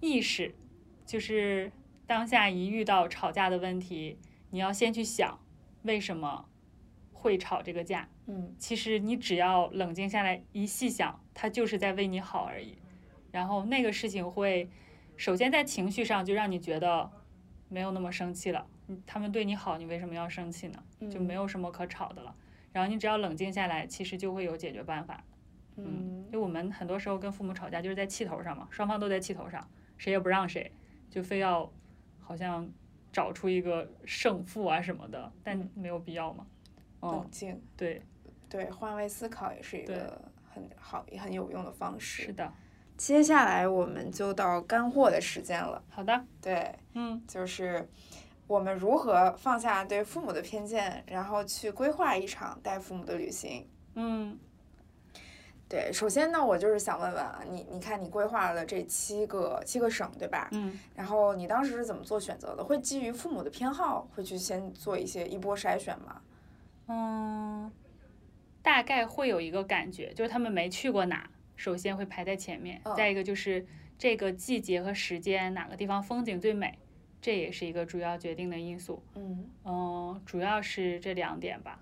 [0.00, 0.54] 意识，
[1.04, 1.70] 就是
[2.06, 4.18] 当下一遇到吵架的问题，
[4.50, 5.38] 你要先去想
[5.82, 6.48] 为什么
[7.12, 8.08] 会吵这个架。
[8.26, 12.78] 嗯，其实你只要冷静下来一细想，他就是在为你好而已。
[13.30, 14.68] 然后那个事情会，
[15.16, 17.10] 首先在情绪上就让你觉得
[17.68, 18.66] 没有那么生气了。
[19.06, 20.82] 他们对你好，你为什么要生气呢？
[21.10, 22.34] 就没有什么可吵的了。
[22.72, 25.22] 然后你只要冷静下来，其实就会有解决办法。
[25.76, 30.72] 嗯，就我们很多时候跟父母吵架就是在气头上嘛，双方都在气头上，谁也不让谁，
[31.10, 31.70] 就非要
[32.18, 32.66] 好像
[33.12, 36.46] 找出一个胜负啊什么的，但没有必要嘛。
[37.02, 38.00] 冷静，对。
[38.50, 40.18] 对，换位思考也是一个
[40.50, 42.22] 很好、也很有用的方式。
[42.22, 42.50] 是的，
[42.96, 45.84] 接下来我们就到干货的时间了。
[45.90, 47.86] 好的，对，嗯就是
[48.46, 53.68] 我们如何放下对父母的偏见，然后去规划一场带父母的旅行。
[53.96, 54.38] 嗯
[55.68, 60.48] 对，首先呢，我就是想问问啊，你你看你规划了这七个七个省，对吧？
[60.52, 62.64] 嗯然后你当时是怎么做选择的？
[62.64, 66.22] 会基于父母的偏好，会去先做一些一波筛选吗？
[66.86, 67.70] 嗯，
[68.62, 72.80] 大概会有一个感觉，就是他们没去过哪，首先会排在前面。
[72.84, 73.66] 嗯再一个就是
[73.98, 76.78] 这个季节和时间哪个地方风景最美，
[77.20, 79.02] 这也是一个主要决定的因素。
[79.16, 81.78] 嗯嗯，主要是这两点吧。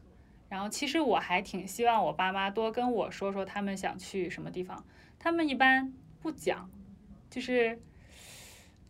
[0.57, 4.83] 然后其实我还挺希望我爸妈多跟我说说他们想去什么地方，
[5.19, 5.93] 他们一般
[6.23, 6.71] 不讲，
[7.29, 7.79] 就是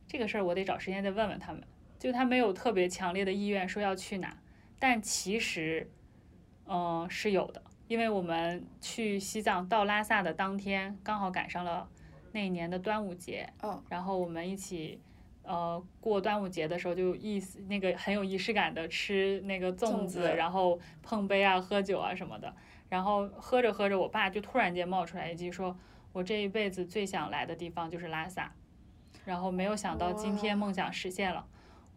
[0.06, 1.60] 这个事儿我得找时间再问问他们。
[1.98, 4.38] 就他没有特别强烈的意愿说要去哪，
[4.78, 5.90] 但其实，
[6.66, 11.88] 嗯、是有的，因为我们去西藏到拉萨的当天刚好赶上了
[12.30, 15.00] 那一年的端午节，嗯，然后我们一起。
[15.46, 22.54] 呃，过端午节的时候就意思那个很有仪式感的吃那个粽子，粽子然后碰杯啊、喝酒啊什么的。
[22.88, 25.76] 然后喝着喝着，我爸就突然间冒出来一句说
[26.12, 28.52] ：“我这一辈子最想来的地方就是拉萨。”
[29.26, 31.46] 然后没有想到今天梦想实现了。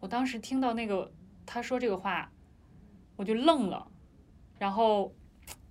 [0.00, 1.12] 我当时听到那个
[1.46, 2.32] 他说这个话，
[3.14, 3.86] 我就愣了，
[4.58, 5.14] 然后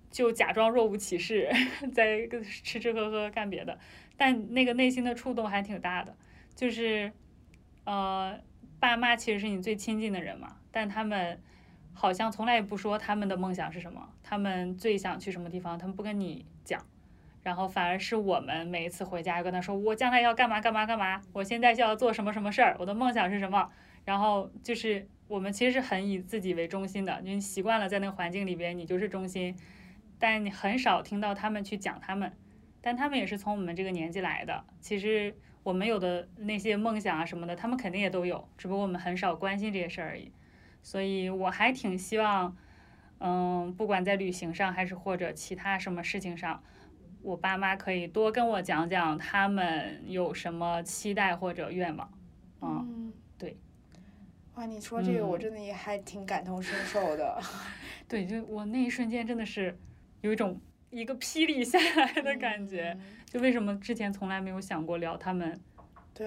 [0.09, 1.49] 就假装若无其事，
[1.93, 3.77] 在吃吃喝喝干别的。
[4.15, 6.15] 但那个内心的触动还挺大的，
[6.55, 7.11] 就是
[7.89, 8.39] 呃，
[8.79, 11.41] 爸妈其实是你最亲近的人嘛，但他们
[11.91, 16.85] 好像从来也不说他们的梦想是什么，他们最想去什么地方，他们不跟你讲。
[17.41, 23.67] 然后反而是我们每一次回家跟他说，我将来要干嘛干嘛干嘛，我现在就要做什么什么事儿，我的梦想是什么。
[24.05, 29.57] 然后就是我们其实是很以自己为中心的，你习惯了在那个环境里边，你就是中心，
[30.19, 32.31] 但你很少听到他们去讲他们，
[32.81, 34.63] 但他们也是从我们这个年纪来的。
[34.79, 40.31] 其实我们有的那些梦想啊什么的，他们肯定也都有，只不过我们很少关心这些事儿而已。
[40.81, 42.55] 所以我还挺希望，
[43.19, 46.63] 嗯，不管在旅行上还是或者其他什么事情上，
[47.21, 52.11] 我爸妈可以多跟我讲讲他们有什么期待或者愿望。
[52.61, 53.57] 嗯，嗯，对。
[54.55, 57.41] 哇，你说这个我嗯真的也还挺感同身受的。
[58.07, 59.77] 对，就我那一瞬间真的是
[60.21, 60.59] 有一种
[60.89, 62.95] 一个霹雳下来的感觉。
[62.99, 65.55] 嗯就为什么之前从来没有想过聊他们，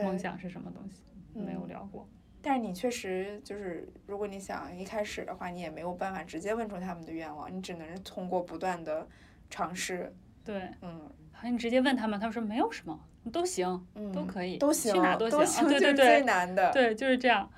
[0.04, 1.02] 梦想是什么东西，
[1.34, 2.08] 没有嗯聊过。
[2.40, 9.04] 但是你确实就是，如果你想一开始的话，你也没有办法直接问出他们的愿望，你只能通过不断的
[9.50, 12.96] 尝试，对，嗯好像你直接问他们，他们说没有什么，
[13.32, 15.64] 都行，嗯，都可以，都行，去哪都行。
[15.64, 16.70] 啊、对对就是最对，难的。
[16.72, 17.50] 对，就是这样。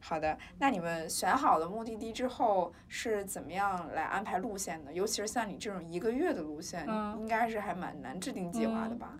[0.00, 4.92] 好的，那你们选好了目的地之后是怎么样来安排路线的？
[4.92, 9.18] 尤其是像你这种一个月的路线，嗯应该是还蛮难制定计划的吧？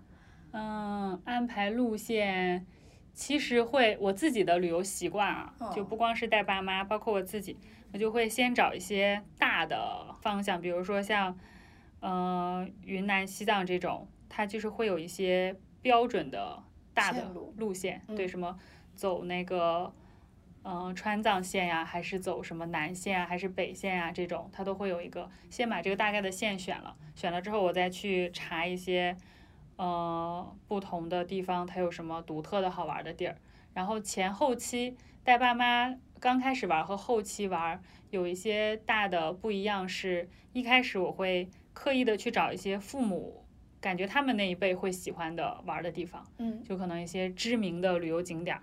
[0.52, 2.64] 嗯，安排路线，
[3.12, 7.58] 其实会我自己的旅游习惯啊，就哦不光是带爸妈，包括我自己，
[7.92, 11.36] 我就会先找一些大的方向，比如说像，
[12.00, 16.62] 呃，云南、西藏这种，它就是会有一些标准的
[16.94, 18.56] 大的线路路线，对，嗯什么
[18.94, 19.92] 走那个。
[20.64, 24.12] 嗯，川藏线呀，还是走什么南线啊，还是北线啊？
[24.12, 29.16] 这种它都会有一个，先把这个大概的线选了，选了之后，我再去查一些，
[29.76, 33.36] 呃，不同的地方它有什么独特的好玩的地儿。
[33.72, 43.44] 然后前后期带爸妈刚开始玩和后期玩有一些大的不一样，是一开始我会刻意的去找一些父母
[43.80, 48.62] 感觉他们那一辈会喜欢的玩的地方，嗯就可能一些知名的旅游景点儿，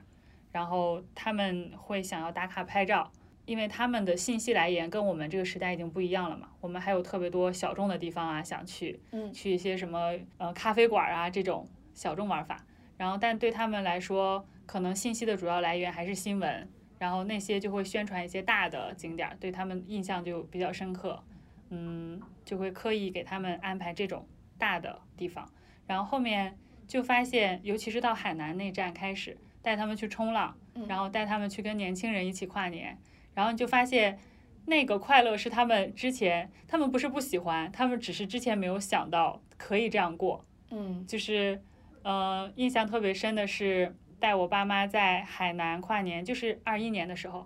[0.55, 3.11] 然后他们会想要打卡拍照。
[3.45, 12.65] 因为他们的信息来源跟我们这个时代已经不一样了嘛，我们还有特别多小众的地方啊想去，嗯去一些什么呃咖啡馆啊这种小众玩法。
[12.97, 21.21] 然后，但对他们来说，可能信息的主要来源还是新闻，然后那些就会宣传一些大的景点，对他们印象就比较深刻。
[21.69, 24.25] 嗯，就会刻意给他们安排这种
[24.57, 25.47] 大的地方。
[25.85, 30.55] 然后后面就发现，尤其是到海南那站开始，带他们去冲浪，
[30.87, 32.97] 然后带他们去跟年轻人一起跨年，
[33.33, 34.19] 然后你就发现。
[34.67, 40.43] 那个快乐是他们之前，他们不是不喜欢，他们只是之前没有想到可以这样过。
[40.71, 41.61] 嗯就是，
[42.01, 47.45] 呃，印象特别深的是带我爸妈在海南跨年，就是二一年的时候，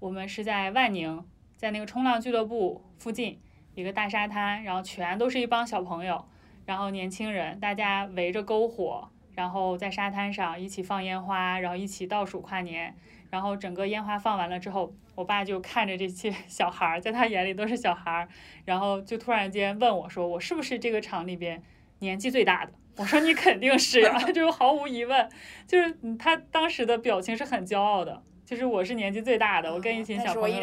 [0.00, 1.22] 我们是在万宁，
[1.58, 3.38] 在那个冲浪俱乐部附近
[3.74, 6.24] 一个大沙滩，然后全都是一帮小朋友，
[6.64, 12.92] 然后年轻人，大家围着篝火，然后在沙滩上一起放烟花，然后一起倒数跨年。
[13.28, 18.28] 然后整个烟花放完了之后，我爸就看着这些 小孩儿，在他眼里都是小孩儿，
[18.64, 21.62] 然后就突然间问我说：“我是不是这个厂里边
[21.98, 25.28] 年纪最大的？”我说：“你肯定是呀， 就是毫无疑问，
[25.66, 30.62] 就是他当时的表情是很骄傲的，就是我是年纪最大的，我跟一群小朋友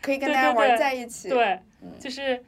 [0.00, 1.28] 可以跟大家玩在一起。
[1.28, 1.58] 对，
[1.98, 2.44] 就是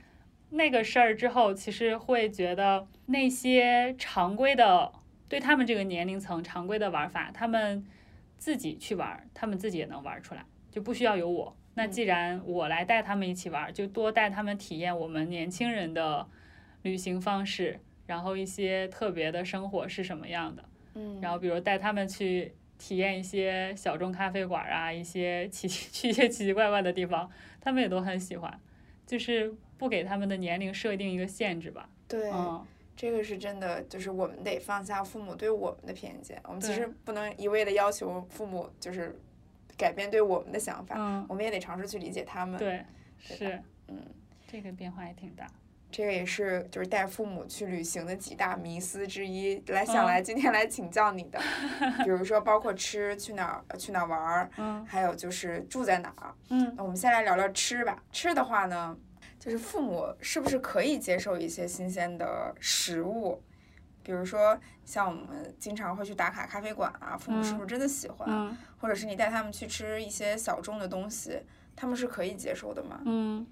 [0.51, 4.93] 那个事儿之后，其实会觉得那些常规的，
[5.35, 7.85] 对他们这个年龄层常规的玩法，他们。
[8.37, 11.57] 自己去玩，他们自己也能玩出来，就不需要有我。
[11.75, 16.29] 那既然我来带他们一起玩，就多带他们体验我们年轻人的
[16.83, 20.65] 旅行方式，然后一些特别的生活是什么样的。
[20.95, 27.31] 嗯，然后比如带他们去体验一些小众咖啡馆啊，一些奇 去一些奇奇怪怪的地方，
[27.63, 28.61] 他们也都很喜欢。
[29.07, 31.89] 就是不给他们的年龄设定一个限制吧。
[32.07, 32.31] 对。
[32.31, 32.67] 嗯。
[32.97, 36.41] 这个是真的，就是我们得放下父母对我们的偏见。
[36.45, 39.19] 我们其实不能一味的要求父母就是
[39.77, 42.59] 改变对我们的想法，嗯，我们也得尝试去理解他们。
[42.59, 42.85] 对，
[43.19, 43.99] 是，嗯，
[44.47, 45.47] 这个变化也挺大。
[45.91, 49.63] 这个也是就是带父母去旅行的几大迷思之一。
[49.69, 51.39] 来想来今天来请教你的，
[52.03, 58.03] 比如说包括吃去哪儿去哪儿玩儿，嗯，还有就是住在哪儿，嗯，那我们先来聊聊吃吧。
[58.11, 58.97] 吃的话呢？
[59.45, 63.43] 就是父母是不是可以接受一些新鲜的食物？
[64.03, 68.57] 比如说像我们经常会去打卡咖啡馆啊，父母是不是真的喜欢？
[68.79, 71.39] 或者是你带他们去吃一些小众的东西，
[71.77, 72.99] 他们是可以接受的吗？
[73.05, 73.47] 嗯，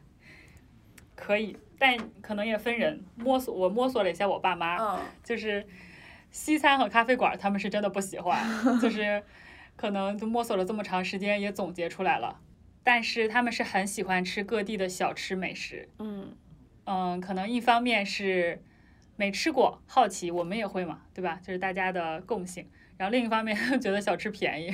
[1.16, 3.02] 可以，但可能也分人。
[3.14, 5.66] 摸索我摸索了一下我爸妈，嗯，就是
[6.30, 8.38] 西餐和咖啡馆，他们是真的不喜欢。
[8.78, 9.22] 就是
[9.74, 12.38] 可能就摸索了这么长时间，也总结出来了。
[12.86, 16.36] 但是他们是很喜欢吃各地的小吃美食，嗯
[16.84, 18.62] 嗯，可能一方面是
[19.16, 21.40] 没吃过，好奇，我们也会嘛，对吧？
[21.42, 22.70] 就是大家的共性。
[22.96, 24.72] 然后另一方面 觉得小吃便宜，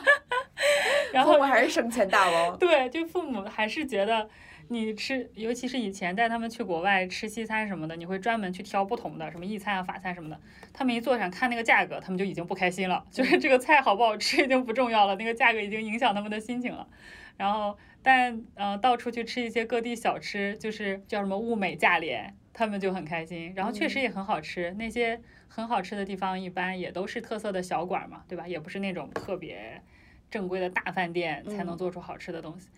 [1.12, 2.58] 然后我还是省钱大王。
[2.58, 4.30] 对，就父母还是觉得。
[4.72, 10.40] 你吃，尤其是以前带他们去国外吃西餐什么的，你会专门去挑不同的，什么意餐啊、法餐什么的。
[10.72, 16.88] 他们一坐上看那个价格，他们就已经不开心了，就是这个菜好不好吃已经不重要了，那个价格已经影响他们的心情了。
[17.36, 23.52] 然后，但呃，到处去吃一些各地小吃，就是叫什么物美价廉，他们就很开心。
[23.54, 28.46] 然后确实也很好吃，那些很好吃的地方一般也都是特色的小馆嘛，对吧？
[28.48, 29.82] 也不是那种特别
[30.30, 32.68] 正规的大饭店才能做出好吃的东西。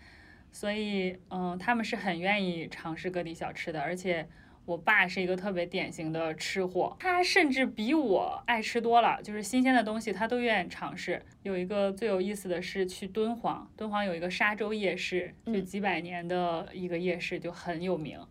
[0.55, 4.29] 所以，嗯，他们是很愿意尝试各地小吃的，而且
[4.65, 11.21] 我爸是一个特别典型的吃货，他甚至比我爱吃多了，就是新鲜的东西他都愿意尝试。
[11.43, 18.25] 有一个最有意思的是去敦煌，敦煌有一个沙洲夜市，就几百年的一个夜市，就很有名。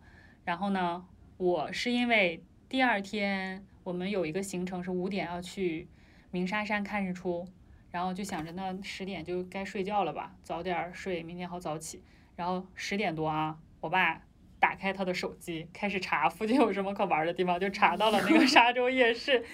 [0.46, 1.06] 然后呢，
[1.36, 5.86] 我是因为第二天我们有一个行程是五点要去
[6.30, 7.46] 鸣沙山看日出，
[7.90, 12.02] 然后就想着那十点就该睡觉了吧，早点睡，明天好早起。
[12.36, 14.22] 然后十点多啊，我爸
[14.58, 19.44] 打开他的手机，开始查附近有什么可玩的地方，就查到了那个 沙洲夜市。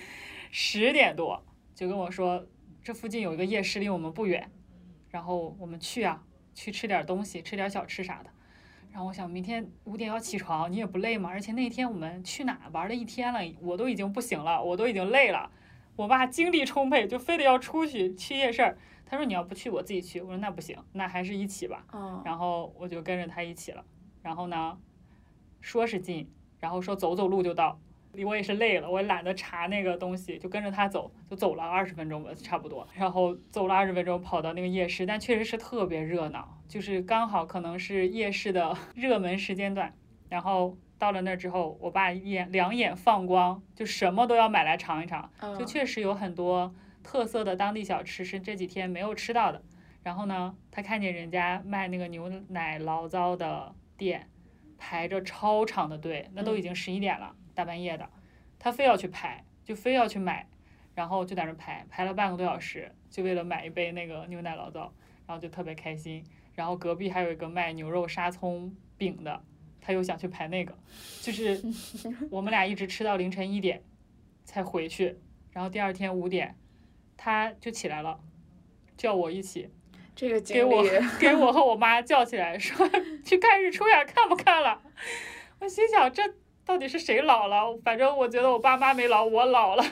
[0.51, 2.47] 十点多就跟我说，
[2.83, 4.51] 这附近有一个夜市，离我们不远，
[5.11, 8.31] 然后我们去啊，去吃点东西，吃点小吃啥的。
[8.91, 11.29] 然后我想，明天五点要起床，你也不累吗？
[11.29, 15.51] 而且那天我们去哪玩了一天了，我都已经不行了，我都已经累了。
[15.97, 18.77] 我爸精力充沛，就非得要出去去夜市。
[19.05, 20.21] 他说你要不去，我自己去。
[20.21, 21.85] 我说那不行，那还是一起吧。
[21.93, 23.85] 嗯，然后我就跟着他一起了。
[24.23, 24.79] 然后呢，
[25.61, 27.81] 说是近，然后说走走路就到。
[28.27, 32.85] 我也是累了，我懒得查那个东西，就跟着他走，就走了二十分钟吧，差不多。
[32.95, 39.95] 然后走了二十分钟，跑到那个夜市，但确实是特别热闹，就是刚好可能是夜市的 热门时间段。
[40.29, 45.31] 然后到了那儿之后，我爸眼两眼放光，就什么都要买来尝一尝。
[45.59, 46.75] 就确实有很多。
[47.03, 49.63] 特色的当地小吃是这几天没有吃到的。
[50.03, 54.29] 然后呢，他看见人家卖那个牛奶醪糟的店，
[54.77, 58.07] 排着超长的队，那都已经十一点了，大半夜的，
[58.59, 60.47] 他非要去排，就非要去买，
[60.95, 64.93] 然后就在那排，排了半个多小时，就为了买一杯那个牛奶醪糟，
[65.27, 66.23] 然后就特别开心。
[66.55, 69.43] 然后隔壁还有一个卖牛肉沙葱饼的，
[69.81, 70.77] 他又想去排那个，
[71.21, 71.63] 就是
[72.31, 73.83] 我们俩一直吃到凌晨一点
[74.45, 75.19] 才回去，
[75.53, 76.57] 然后第二天五点。
[77.23, 78.19] 他就起来了，
[78.97, 79.69] 叫我一起，
[80.17, 80.83] 这个给我
[81.19, 82.89] 给我和我妈叫起来，说
[83.23, 84.81] 去看日出呀，看不看了？
[85.59, 86.23] 我心想，这
[86.65, 87.77] 到底是谁老了？
[87.85, 89.85] 反正我觉得我爸妈没老，我老了。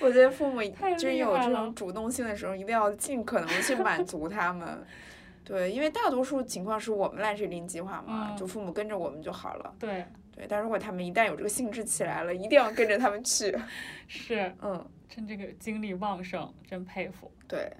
[0.00, 0.62] 我觉得父母
[0.96, 4.66] 真有这种主动性的时候，一定要尽可能去满足他们。
[5.46, 9.74] 对，因为大多数情况是我们来制定计划嘛，嗯就父母跟着我们就好了。
[9.78, 13.56] 对，对，但如果他们一旦有这个兴致起来了，一定要跟着他们去。
[14.08, 17.32] 是，嗯，趁这个精力旺盛，真佩服。
[17.46, 17.72] 对。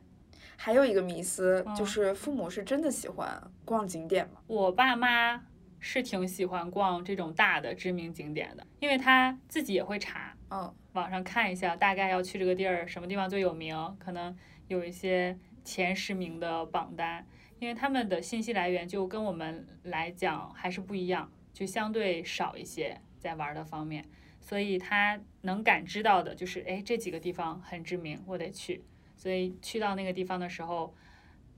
[0.59, 4.41] 还有一个迷思就嗯是父母是真的喜欢逛景点吗？
[4.47, 5.45] 我爸妈
[5.81, 14.35] 是挺喜欢逛这种大的知名景点的，因为他自己也会查，嗯网上看一下大概要去这个地儿什么地方最有名，可能
[14.69, 17.27] 有一些前十名的榜单，
[17.59, 24.05] 因为他们的信息来源就跟我们来讲还是不一样，就相对少一些在玩的方面，
[24.41, 28.85] 所以他能感知到的就是，哎，这几个地方很知名，我得去，
[29.17, 30.95] 所以去到那个地方的时候，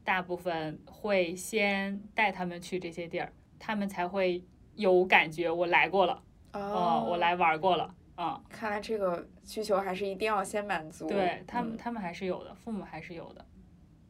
[0.04, 4.42] 大部分会先带他们去这些地儿，他们才会
[4.74, 6.22] 有感觉，我来过了，
[6.52, 7.16] 哦哦，我。
[7.18, 11.08] 来玩过了，啊、看来这个需求还是一定要先满足。
[11.08, 13.44] 对他们，嗯他们还是有的，父母还是有的。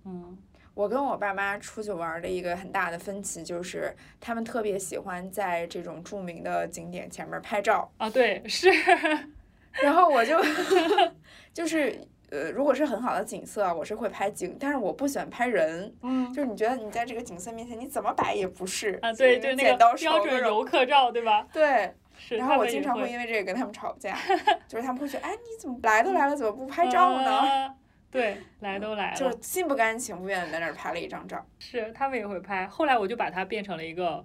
[0.04, 0.36] 嗯
[0.78, 8.70] 我跟我爸妈出去玩的一个很大的分歧就是，他们特别喜欢在这种著名的景点前面拍照，啊，对，是，
[9.82, 10.38] 然后我就
[11.52, 12.00] 就是
[12.30, 15.92] 呃，如果是很好的景色，我是会拍景，但是我不喜欢拍人。
[16.02, 21.44] 嗯就是你觉得你在这个景色面前，你怎么摆也不是啊，对，就是那个标准游客照，对吧？
[21.52, 21.92] 对，
[22.38, 24.16] 然后我经常会会因为这个跟他们吵架，
[24.68, 27.30] 就是他们会觉得，哎，你怎么来都来了，怎么不拍照呢？
[27.36, 27.74] 啊
[28.10, 31.44] 对，来都来了，就是心不甘情不愿的在那儿拍了一张照。
[31.58, 32.66] 是他们也会拍。
[32.66, 34.24] 后来我就把它变成了一个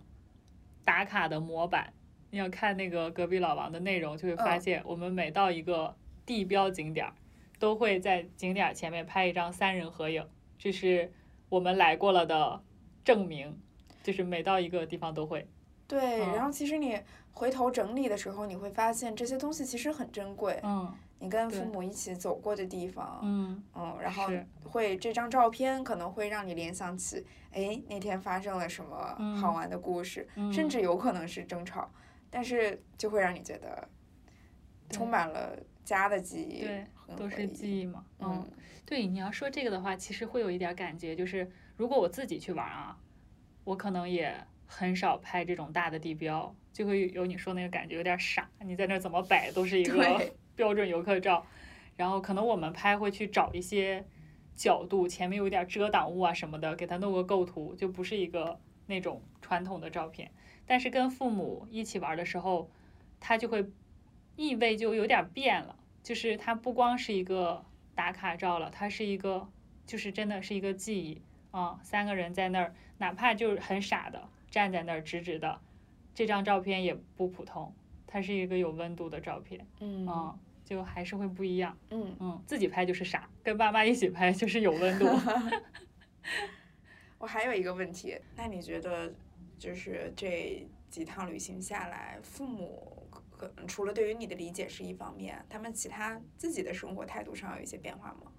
[0.86, 1.92] 打卡的模板。
[2.32, 7.14] 你要看那个隔壁老王的内容，就会发嗯现我们每到一个地标景点儿，
[7.60, 10.28] 都会在景点儿前面拍一张三人合影，
[10.58, 11.12] 这是
[11.50, 12.64] 我们来过了的
[13.04, 13.60] 证明。
[14.02, 15.48] 就是每到一个地方都会。
[15.88, 17.00] 对，嗯然后其实你
[17.32, 20.60] 回头整理的时候，你会发现这些东西其实很珍贵。
[20.62, 24.30] 嗯你跟父母一起走过的地方，嗯，嗯，然后
[24.62, 31.90] 会这张照片可能会让你联想起，哎，那天发生了什么嗯好玩的故事，嗯甚至有可能是争吵，
[32.30, 33.88] 但是就会让你觉得
[34.90, 38.04] 充满了家的记忆，对，都是记忆嘛。
[38.20, 38.46] 嗯，
[38.86, 42.98] 对，你要说这个的话，其实会有一点感觉，就是如果我自己去玩啊，
[43.64, 48.50] 我可能也很少拍这种大的地标，就会有你说那个感觉，有点傻。
[48.60, 51.46] 你在那怎么摆都是一个对标准游客照，
[51.96, 54.06] 然后可能我们拍会去找一些
[54.56, 60.32] 角度，前面有点遮挡物啊什么的，给它弄个构图，就不是一个那种传统的照片。
[60.66, 62.70] 但是跟父母一起玩的时候，
[63.20, 63.66] 它就会
[64.36, 69.48] 意味就有点变了，就是它不光是一个打卡照了，它是一个
[69.86, 75.60] 就是真的是一个记忆啊、三个人在那儿，哪怕就是很傻的站在那儿直直的，
[76.16, 77.74] 这张照片也不普通，
[78.14, 81.76] 它是一个有温度的照片嗯啊、就还是会不一样。
[81.90, 85.08] 嗯，嗯，自己拍就是傻，跟爸妈一起拍就是有温度。
[87.18, 89.12] 我还有一个问题，那你觉得
[89.58, 98.32] 就是这几趟旅行下来，父母可能除了对于你的理解是一方面，他们其他自己的生活态度上有一些变化吗？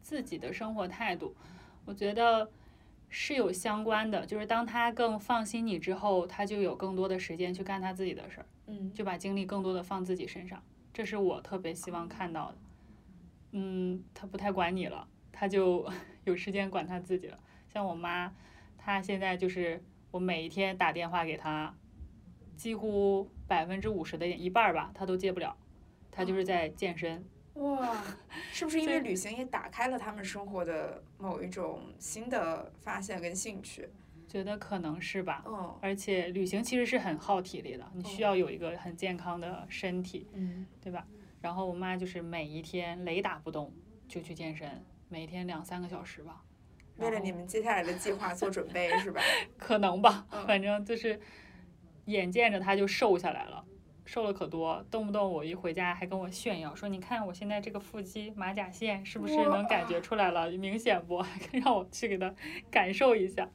[0.00, 1.34] 自己的生活态度，
[1.84, 2.48] 我觉得
[3.08, 4.24] 是有相关的。
[4.24, 10.62] 就是当他更放心你之后，他就有更多的时间去干他自己的事儿，嗯就把精力更多的放自己身上。
[10.92, 12.58] 这是我特别希望看到的。
[13.52, 15.86] 嗯，他不太管你了，他就
[16.24, 17.38] 有时间管他自己了。
[17.68, 18.34] 像我妈，
[18.76, 21.74] 她现在就是我每一天打电话给她，
[22.56, 25.56] 几乎百分之五十的一半儿吧，她都接不了，
[26.10, 27.24] 她就是在健身。
[27.54, 28.02] 哇，
[28.52, 33.88] 是不是因为旅行也打开了他们生活的某一种新的发现跟兴趣？
[34.32, 41.06] 觉得可能是吧，嗯而且旅行其实是很耗体力的，你需要有一个很健康的身体，嗯，对吧？
[41.42, 43.70] 然后我妈就是每一天雷打不动
[44.08, 46.42] 就去健身，每天两三个小时吧。
[46.96, 49.20] 为了你们接下来的计划做准备是吧？
[49.58, 51.20] 可能吧嗯，反正就是
[52.06, 53.62] 眼见着她就瘦下来了。
[54.12, 60.50] 瘦了可多，动不动我一回家还跟我炫耀说：“你看我现在这个腹肌、马甲线是不是能感觉出来了？
[60.50, 61.16] 明显不？
[61.24, 62.30] 还让我去给他
[62.70, 63.48] 感受一下。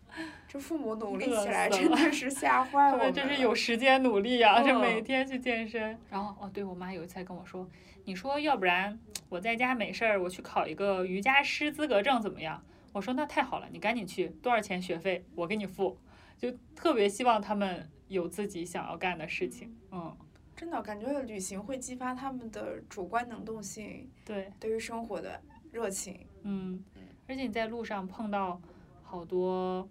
[0.48, 3.04] 这父母努力起来真的是 吓坏他我们了。
[3.04, 5.96] 们真是有时间努力呀、这嗯每天去健身。
[6.10, 7.70] 然后哦，对我妈有一次还跟我说
[8.06, 9.00] ：“你说要不然
[9.30, 16.00] 我在家没事儿，我去考一个瑜伽师资格证怎么样？”我说：“那太好了，你赶紧去，多少钱学费我给你付。”
[16.36, 19.76] 就特别希望他们有自己想要干的事情。
[19.92, 20.16] 嗯，
[20.58, 25.40] 真的感觉旅行会激发他们的主观能动性，对，对于生活的
[25.72, 26.26] 热情。
[26.42, 26.84] 嗯，
[27.28, 28.60] 而且你在路上碰到
[29.04, 29.88] 好多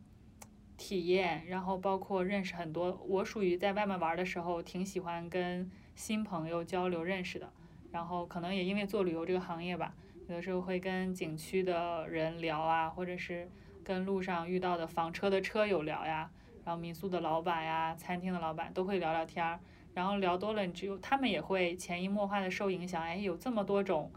[0.77, 2.93] 体验，然后包括认识很多。
[3.07, 7.49] 我属于在外面玩的时候，挺喜欢跟新朋友交流认识的。
[7.93, 9.95] 然后可能也因为做旅游这个行业吧，
[10.27, 13.49] 有的时候会跟景区的人聊啊，或者是
[13.85, 16.29] 跟路上遇到的房车的车友聊呀，
[16.65, 19.61] 然后民宿的老板呀、餐厅的老板都会聊聊天儿，
[19.97, 24.13] 然后聊多了，你只有他们也会潜移默化的受影响，哎，有这么多种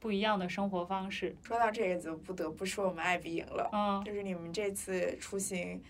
[0.00, 3.68] 不一样的生活方式，说到这个，就不得不说我们爱彼迎了。
[3.74, 5.82] 嗯，就是你们这次出行，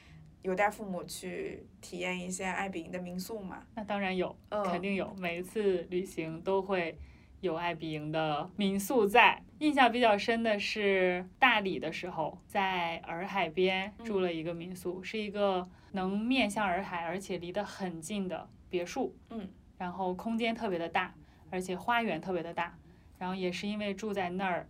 [0.43, 3.62] 有带父母去体验一下爱彼迎的民宿吗？
[3.76, 6.99] 那当然有，嗯肯定有，每一次旅行都会
[7.41, 9.41] 有爱彼迎的民宿在。
[9.61, 19.14] 印象比较深的是大理的时候，在洱海边住了一个民宿，是一个能面向洱海，而且离得很近的别墅。
[19.31, 21.14] 嗯，然后空间特别的大，
[21.51, 22.77] 而且花园特别的大。
[23.19, 24.69] 然后也是因为住在那儿，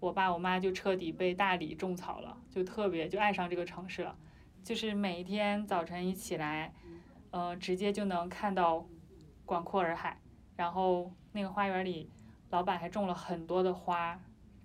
[0.00, 4.16] 我爸我妈就彻底被大理种草了，就特别就爱上这个城市了。
[4.64, 6.72] 就是每一天早晨一起来，
[7.30, 8.84] 呃，直接就能看到
[9.44, 10.18] 广阔洱海，
[10.56, 12.10] 然后那个花园里，
[12.50, 14.18] 老板还种了很多的花，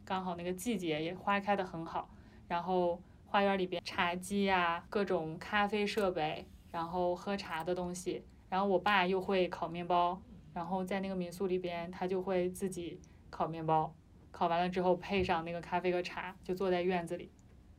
[0.03, 2.09] 刚好那个季节也花开的很好。
[2.47, 8.23] 然后花园里边茶几呀、各种咖啡设备，然后喝茶的东西。
[8.49, 10.21] 然后我爸又会烤面包，
[10.53, 13.93] 然后在那个民宿里边，他就会自己烤面包，
[14.31, 17.31] 烤完了之后配上那个咖啡和茶，就坐在院子里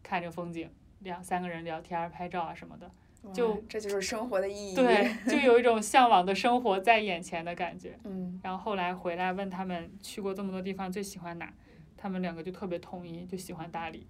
[0.03, 2.91] 看着风景，两三个人聊天儿、拍照啊什么的。
[3.35, 4.75] 就这就是生活的意义。
[4.75, 7.99] 对，就有一种向往的生活在眼前的感觉。
[8.05, 11.53] 嗯，然后后来回来问他们去过这么多地方最喜欢哪，
[11.99, 14.07] 他们两个就特别统一，就喜欢大理。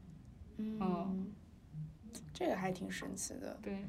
[0.58, 1.32] 嗯，
[2.32, 3.58] 这个还挺神奇的。
[3.60, 3.84] 对，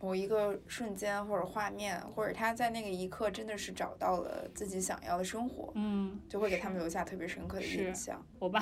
[0.00, 8.24] 某一个瞬间或者画面，或者他在那个一刻真的是找到了自己想要的生活，嗯，就会给他们留下特别深刻的印象。
[8.38, 8.60] 我爸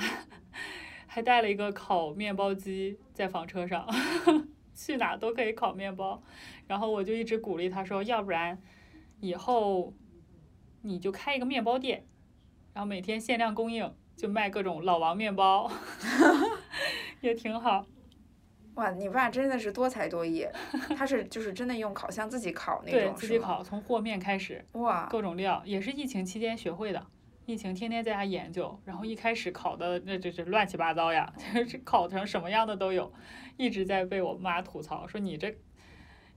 [1.05, 3.87] 还带了一个烤面包机在房车上，
[4.73, 6.21] 去哪都可以烤面包。
[6.65, 8.59] 然后我就一直鼓励他说，要不然
[9.19, 9.93] 以后
[10.81, 12.05] 你就开一个面包店，
[12.73, 15.71] 然后每天限量供应，就卖各种老王面包，
[17.21, 17.85] 也挺好。
[18.77, 20.47] 哇，你爸真的是多才多艺，
[20.95, 23.13] 他是就是真的用烤箱自己烤那种，对。
[23.15, 27.03] 自己烤，从和面开始，哇，各种料，也是疫情期间学会的。
[27.47, 33.11] 疫情天天在家研究，然后一开始烤的那就是乱七八糟呀， 就是烤成什么样的都有，
[33.57, 35.57] 一直在被我妈吐槽说你这，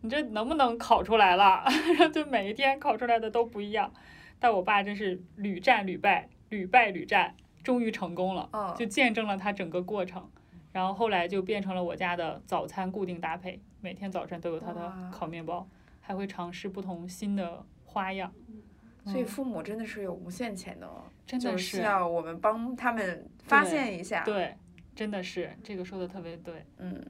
[0.00, 1.64] 你这能不能烤出来了？
[2.14, 3.92] 就每一天烤出来的都不一样。
[4.38, 10.30] 但我爸真是屡战屡败，屡败屡战，终于成功了，嗯，就见证了他整个过程。
[10.72, 15.66] 然后后来就变成了我家的早餐固定搭配，每天早晨都有他的烤面包，
[16.00, 18.32] 还会尝试不同新的花样。
[18.48, 18.62] 嗯
[19.06, 20.86] 所以父母真的是有无限潜能，
[21.26, 24.22] 真的是需要我们帮他们发现一下。
[24.24, 24.54] 对，
[24.94, 26.66] 真的是这个说的特别对。
[26.76, 27.02] 嗯，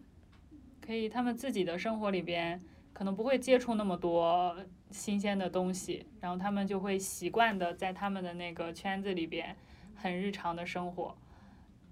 [0.80, 2.58] 可以，他们自己的生活里边
[2.92, 4.56] 可能不会接触那么多
[4.92, 9.54] 新鲜的东西，然后他们就会习惯的在他们的那个圈子里边
[9.96, 11.16] 很日常的生活。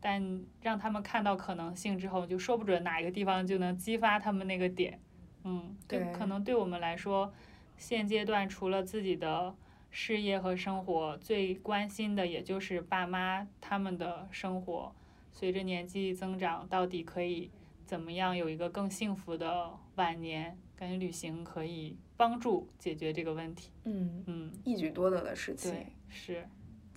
[0.01, 5.01] 但让他们看到可能性之后，就说不准哪一个地方就能激发他们那个点。
[5.45, 7.33] 嗯，对，可能对我们来说，
[7.77, 9.55] 现阶段除了自己的
[9.91, 14.93] 事业和生活，最关心的也就是爸妈他们的生活。
[15.33, 17.51] 随着年纪增长，到底可以
[17.87, 20.59] 怎么样有一个更幸福的晚年？
[20.77, 23.71] 感觉旅行可以帮助解决这个问题。
[23.83, 25.73] 嗯，嗯，一举多得的事情。
[25.73, 26.49] 对，是，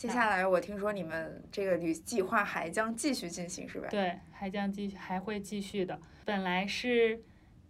[0.01, 3.87] 接下来我听说你们这个旅计划还将继续进行，是吧？
[3.91, 6.01] 对，还将继续还会继续的。
[6.25, 7.21] 本来是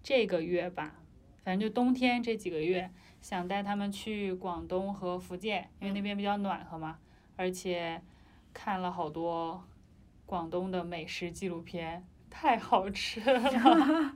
[0.02, 0.96] 这个月吧，
[1.44, 7.00] 反正就冬天这几个月，想带他们去广东和福建，因为那边比较暖和嘛，
[7.36, 8.02] 而且
[8.54, 9.68] 看了好多
[10.26, 14.16] 广东的美食纪录片，太好吃了，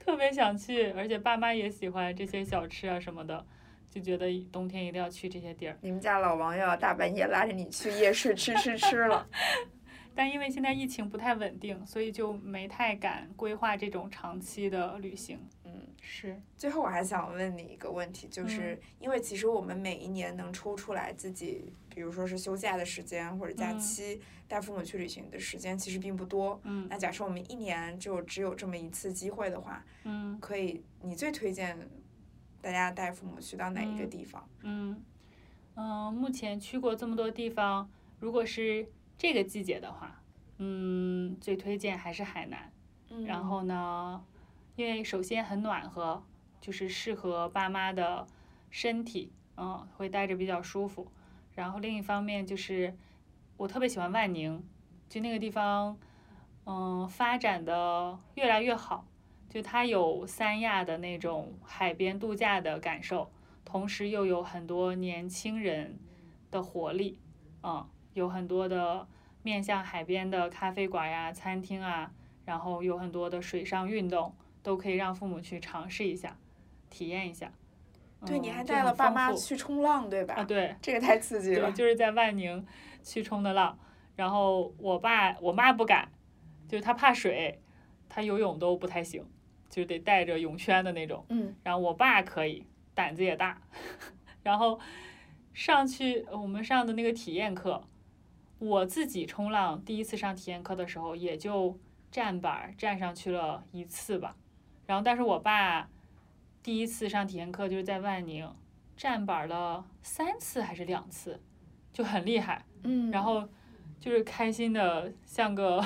[0.00, 3.46] 特别想去，而且爸妈也喜欢这些小吃啊什么的，
[3.92, 5.76] 就觉得冬天一定要去这些地儿。
[5.82, 9.28] 你们家老王又要大半夜拉着你去夜市吃吃吃了。
[10.14, 15.38] 但因为现在疫情不太稳定，所以就没太敢规划这种长期的旅行。
[15.64, 15.72] 嗯，
[16.02, 26.60] 是，最后我还想问你一个问题，就是因为其实我们每一年能抽出来自己，比如说是休假的时间或者假嗯期带父母去旅行的时间，其实并不多。
[26.64, 31.78] 嗯那假设我们一年就只有这么一次机会的话，嗯可以，你最推荐
[32.62, 34.48] 大家带父母去到哪一个嗯地方？
[34.62, 35.04] 嗯
[35.74, 37.90] 嗯，目前去过这么多地方，
[38.20, 38.88] 如果是
[39.18, 40.22] 这个季节的话，
[40.58, 42.72] 嗯，最推荐还是海南。
[43.10, 44.24] 嗯然后呢，
[44.76, 46.24] 因为首先很暖和，
[46.60, 48.26] 就是适合爸妈的
[48.70, 51.10] 身体，嗯，会待着比较舒服。
[51.54, 52.96] 然后另一方面就是，
[53.58, 54.64] 我特别喜欢万宁，
[55.10, 55.98] 就那个地方，
[56.64, 59.04] 嗯，发展的越来越好，
[59.52, 63.30] 就它有三亚的那种海边度假的感受，
[63.66, 65.98] 同时又有很多年轻人
[66.50, 67.18] 的活力，
[67.62, 69.06] 嗯，有很多的
[69.42, 72.10] 面向海边的咖啡馆呀、餐厅啊。
[72.46, 76.36] 然后有很多的水上运动，都可以让父母去尝试一下，
[76.88, 77.52] 体验一下。
[78.24, 80.34] 对，你嗯还带了爸妈去冲浪，对吧？
[80.36, 81.70] 啊，对，这个太刺激对，了。
[81.70, 82.66] 就是在万宁
[83.04, 83.78] 去冲的浪。
[84.16, 86.08] 然后我爸我妈不敢，
[86.66, 87.60] 就是他怕水，
[88.08, 89.24] 他游泳都不太行，
[89.72, 91.24] 就得带着泳圈的那种。
[91.30, 92.64] 嗯然后我爸可以，
[92.94, 93.60] 胆子也大。
[94.44, 94.78] 然后
[95.54, 97.82] 上去我们上的那个体验课，
[98.58, 101.78] 我自己冲浪第一次上体验课的时候，也就
[102.10, 104.36] 站板儿站上去了一次吧。
[104.86, 105.88] 然后但是我爸
[106.62, 108.48] 第一次上体验课就是在万宁
[108.96, 111.40] 站板儿了三次还是两次，
[111.92, 112.64] 就很厉害。
[112.82, 113.48] 嗯，然后
[113.98, 115.84] 就是开心的像个，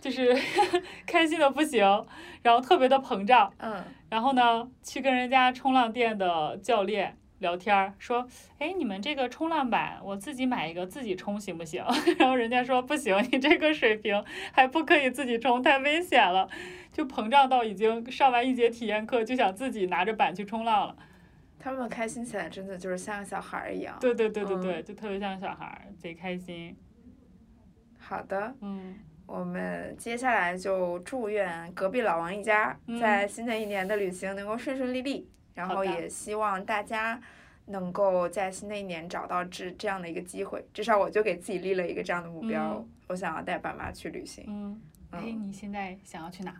[0.00, 0.34] 就是
[1.06, 1.82] 开心的不行，
[2.42, 3.52] 然后特别的膨胀。
[3.58, 8.26] 嗯然后呢，去跟人家冲浪店的教练聊天儿，说
[8.58, 11.84] ：“哎，你们这个冲浪板，我自己买一个自己冲行不行？”
[12.18, 16.48] 然后人家说：“不行，你这个水平还不可以自己冲，太危险了。”
[16.92, 20.96] 就膨胀到已经上完一节体验课，就想自己拿着板去冲浪了。
[21.56, 23.96] 他们开心起来真的就是像个小孩儿一样。
[24.00, 26.76] 对对对对对，就特别像小孩儿，贼开心。
[27.96, 28.98] 好的，嗯。
[29.30, 37.20] 我们接下来就祝愿隔壁老王一家嗯在新的一年的旅行能够顺顺利利，然后也希望大家
[37.66, 40.66] 能够在新的一年找到这这样的一个机会。
[40.74, 44.44] 至少我就给自己立了一个这样的目标，嗯我想要带爸妈去旅行。
[44.48, 44.80] 嗯，
[45.40, 46.52] 你现在想要去哪？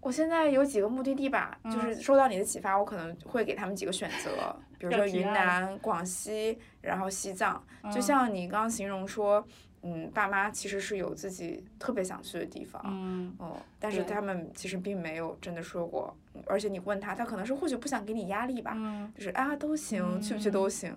[0.00, 7.62] 我现在有几个目的地吧，嗯就是受到你的启发，我可能会给他们几个选择，比如说云南、广西，然后西藏。
[7.92, 9.46] 就嗯像你刚刚形容说，
[9.86, 13.34] 嗯，爸妈其实是有自己特别想去的地方，嗯。
[13.38, 20.94] 哦，但是他们其实并没有真的说过，嗯而且你问他，他可能是或许不想给你压力吧，嗯，就是啊都行，去不去都行，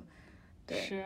[0.66, 0.78] 对。
[0.78, 1.06] 是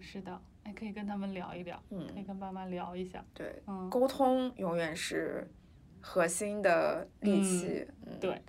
[0.00, 3.24] 是的，哎，可以跟他们聊一聊，可以嗯，跟爸妈聊一下。
[3.34, 5.48] 对，嗯，沟通永远是
[6.00, 8.40] 核心的利嗯器，嗯，对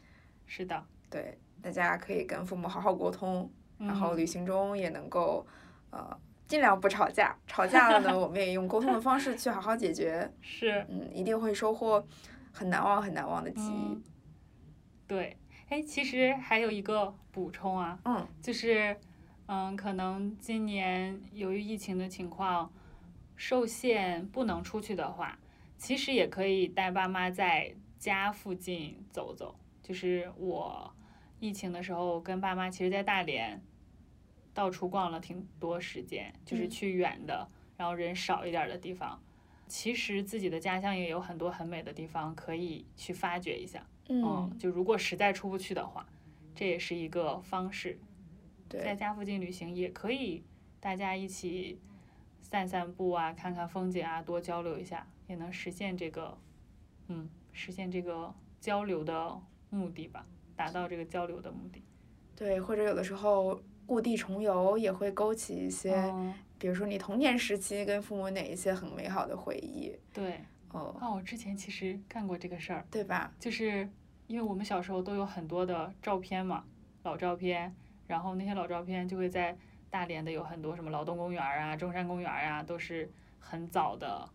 [0.45, 3.49] 是的，对，大家可以跟父母好好沟通，
[3.79, 5.45] 然后嗯旅行中也能够，
[5.89, 6.15] 呃，
[6.47, 12.05] 尽量不吵架，吵架了呢，我们也用沟通的方式去好好解决， 是嗯，一定会收获
[12.51, 14.01] 很难忘很难忘的记忆嗯，，
[15.05, 15.37] 对，
[15.69, 18.97] 哎，其实还有一个补充啊，嗯就是，
[19.47, 22.71] 嗯，可能今年由于疫情的情况
[23.35, 25.37] 受限不能出去的话，
[25.77, 29.55] 其实也可以带爸妈在家附近走走。
[29.83, 30.93] 就是我
[31.39, 33.61] 疫情的时候跟爸妈，其实在大连
[34.57, 37.47] 到处逛了挺多时间，就是嗯去远的，
[37.77, 39.21] 然后人少一点儿的地方。
[39.67, 43.85] 其实自己的家乡也有很多很美的地方可以去发掘一下。
[44.09, 46.07] 嗯，就如果实在出不去的话，
[46.55, 47.99] 这也是一个方式。
[48.67, 50.43] 在，家附近旅行也可以，
[50.79, 51.79] 大家一起
[52.41, 56.35] 散散步啊，看看风景啊，多交流一下，也能实现这个，
[57.09, 59.39] 嗯，实现这个交流的
[59.69, 61.83] 目的吧，达到这个交流的目的。
[62.35, 70.41] 对，或者有的时候故地重游也会勾起一些，嗯，比如说你童年时期跟父母哪一些很美好的回忆，对。
[70.73, 73.31] 哦，哦，我之前其实干过这个事儿，对吧？
[73.39, 73.89] 就是
[74.27, 76.65] 因为我们小时候都有很多的照片嘛，
[77.03, 77.73] 老照片，
[78.05, 79.57] 然后那些老照片就会在
[79.89, 83.09] 大连的有很多什么劳动公园啊、中山公园啊，都是
[83.39, 84.29] 很早的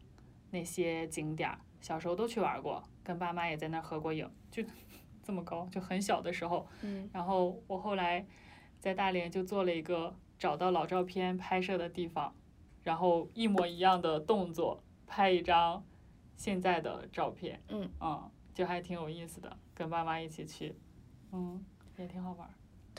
[0.51, 4.65] 那些景点儿，小时候都去玩过，跟爸妈也在那儿合过影，就
[5.23, 6.67] 这么高，就很小的时候。
[6.81, 8.25] 嗯然后我后来
[8.83, 12.35] 在大连就做了一个找到老照片拍摄的地方，
[12.83, 15.85] 然后一模一样的动作拍一张
[16.37, 17.89] 现在的照片，嗯
[18.53, 20.75] 就还挺有意思的，跟爸妈一起去，
[21.31, 21.65] 嗯，
[21.97, 22.51] 也挺好玩儿。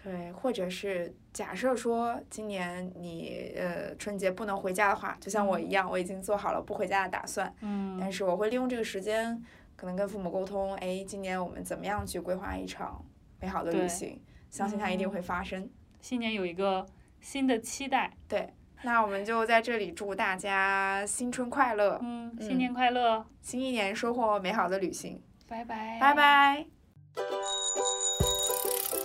[0.02, 9.44] 对，或者是假设说今年你呃春节不能回家的话，就像我一样，我已经做好了不回家的打算，嗯但是我会利用这个时间，
[9.76, 13.06] 可能跟父母沟通，哎，今年我们怎么样去规划一场
[13.42, 14.18] 美好的旅行，
[14.54, 15.68] 相信它一定嗯会发生。
[16.00, 16.86] 新年有一个
[17.20, 26.14] 新的期待，对那我们就在这里祝大家新春快乐，嗯，嗯新年快乐，新一年收获美好的旅行，拜拜，拜。
[26.14, 26.66] 拜。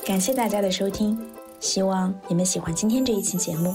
[0.05, 1.19] 感谢大家的收听，
[1.61, 3.75] 希望你们喜欢今天这一期节目，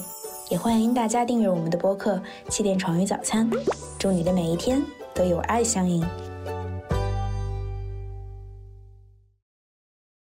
[0.52, 2.18] 也欢迎大家订阅我们的播客
[2.50, 3.50] 《气垫床与早餐》，
[3.98, 4.80] 祝你的每一天
[5.16, 6.06] 都有爱相迎。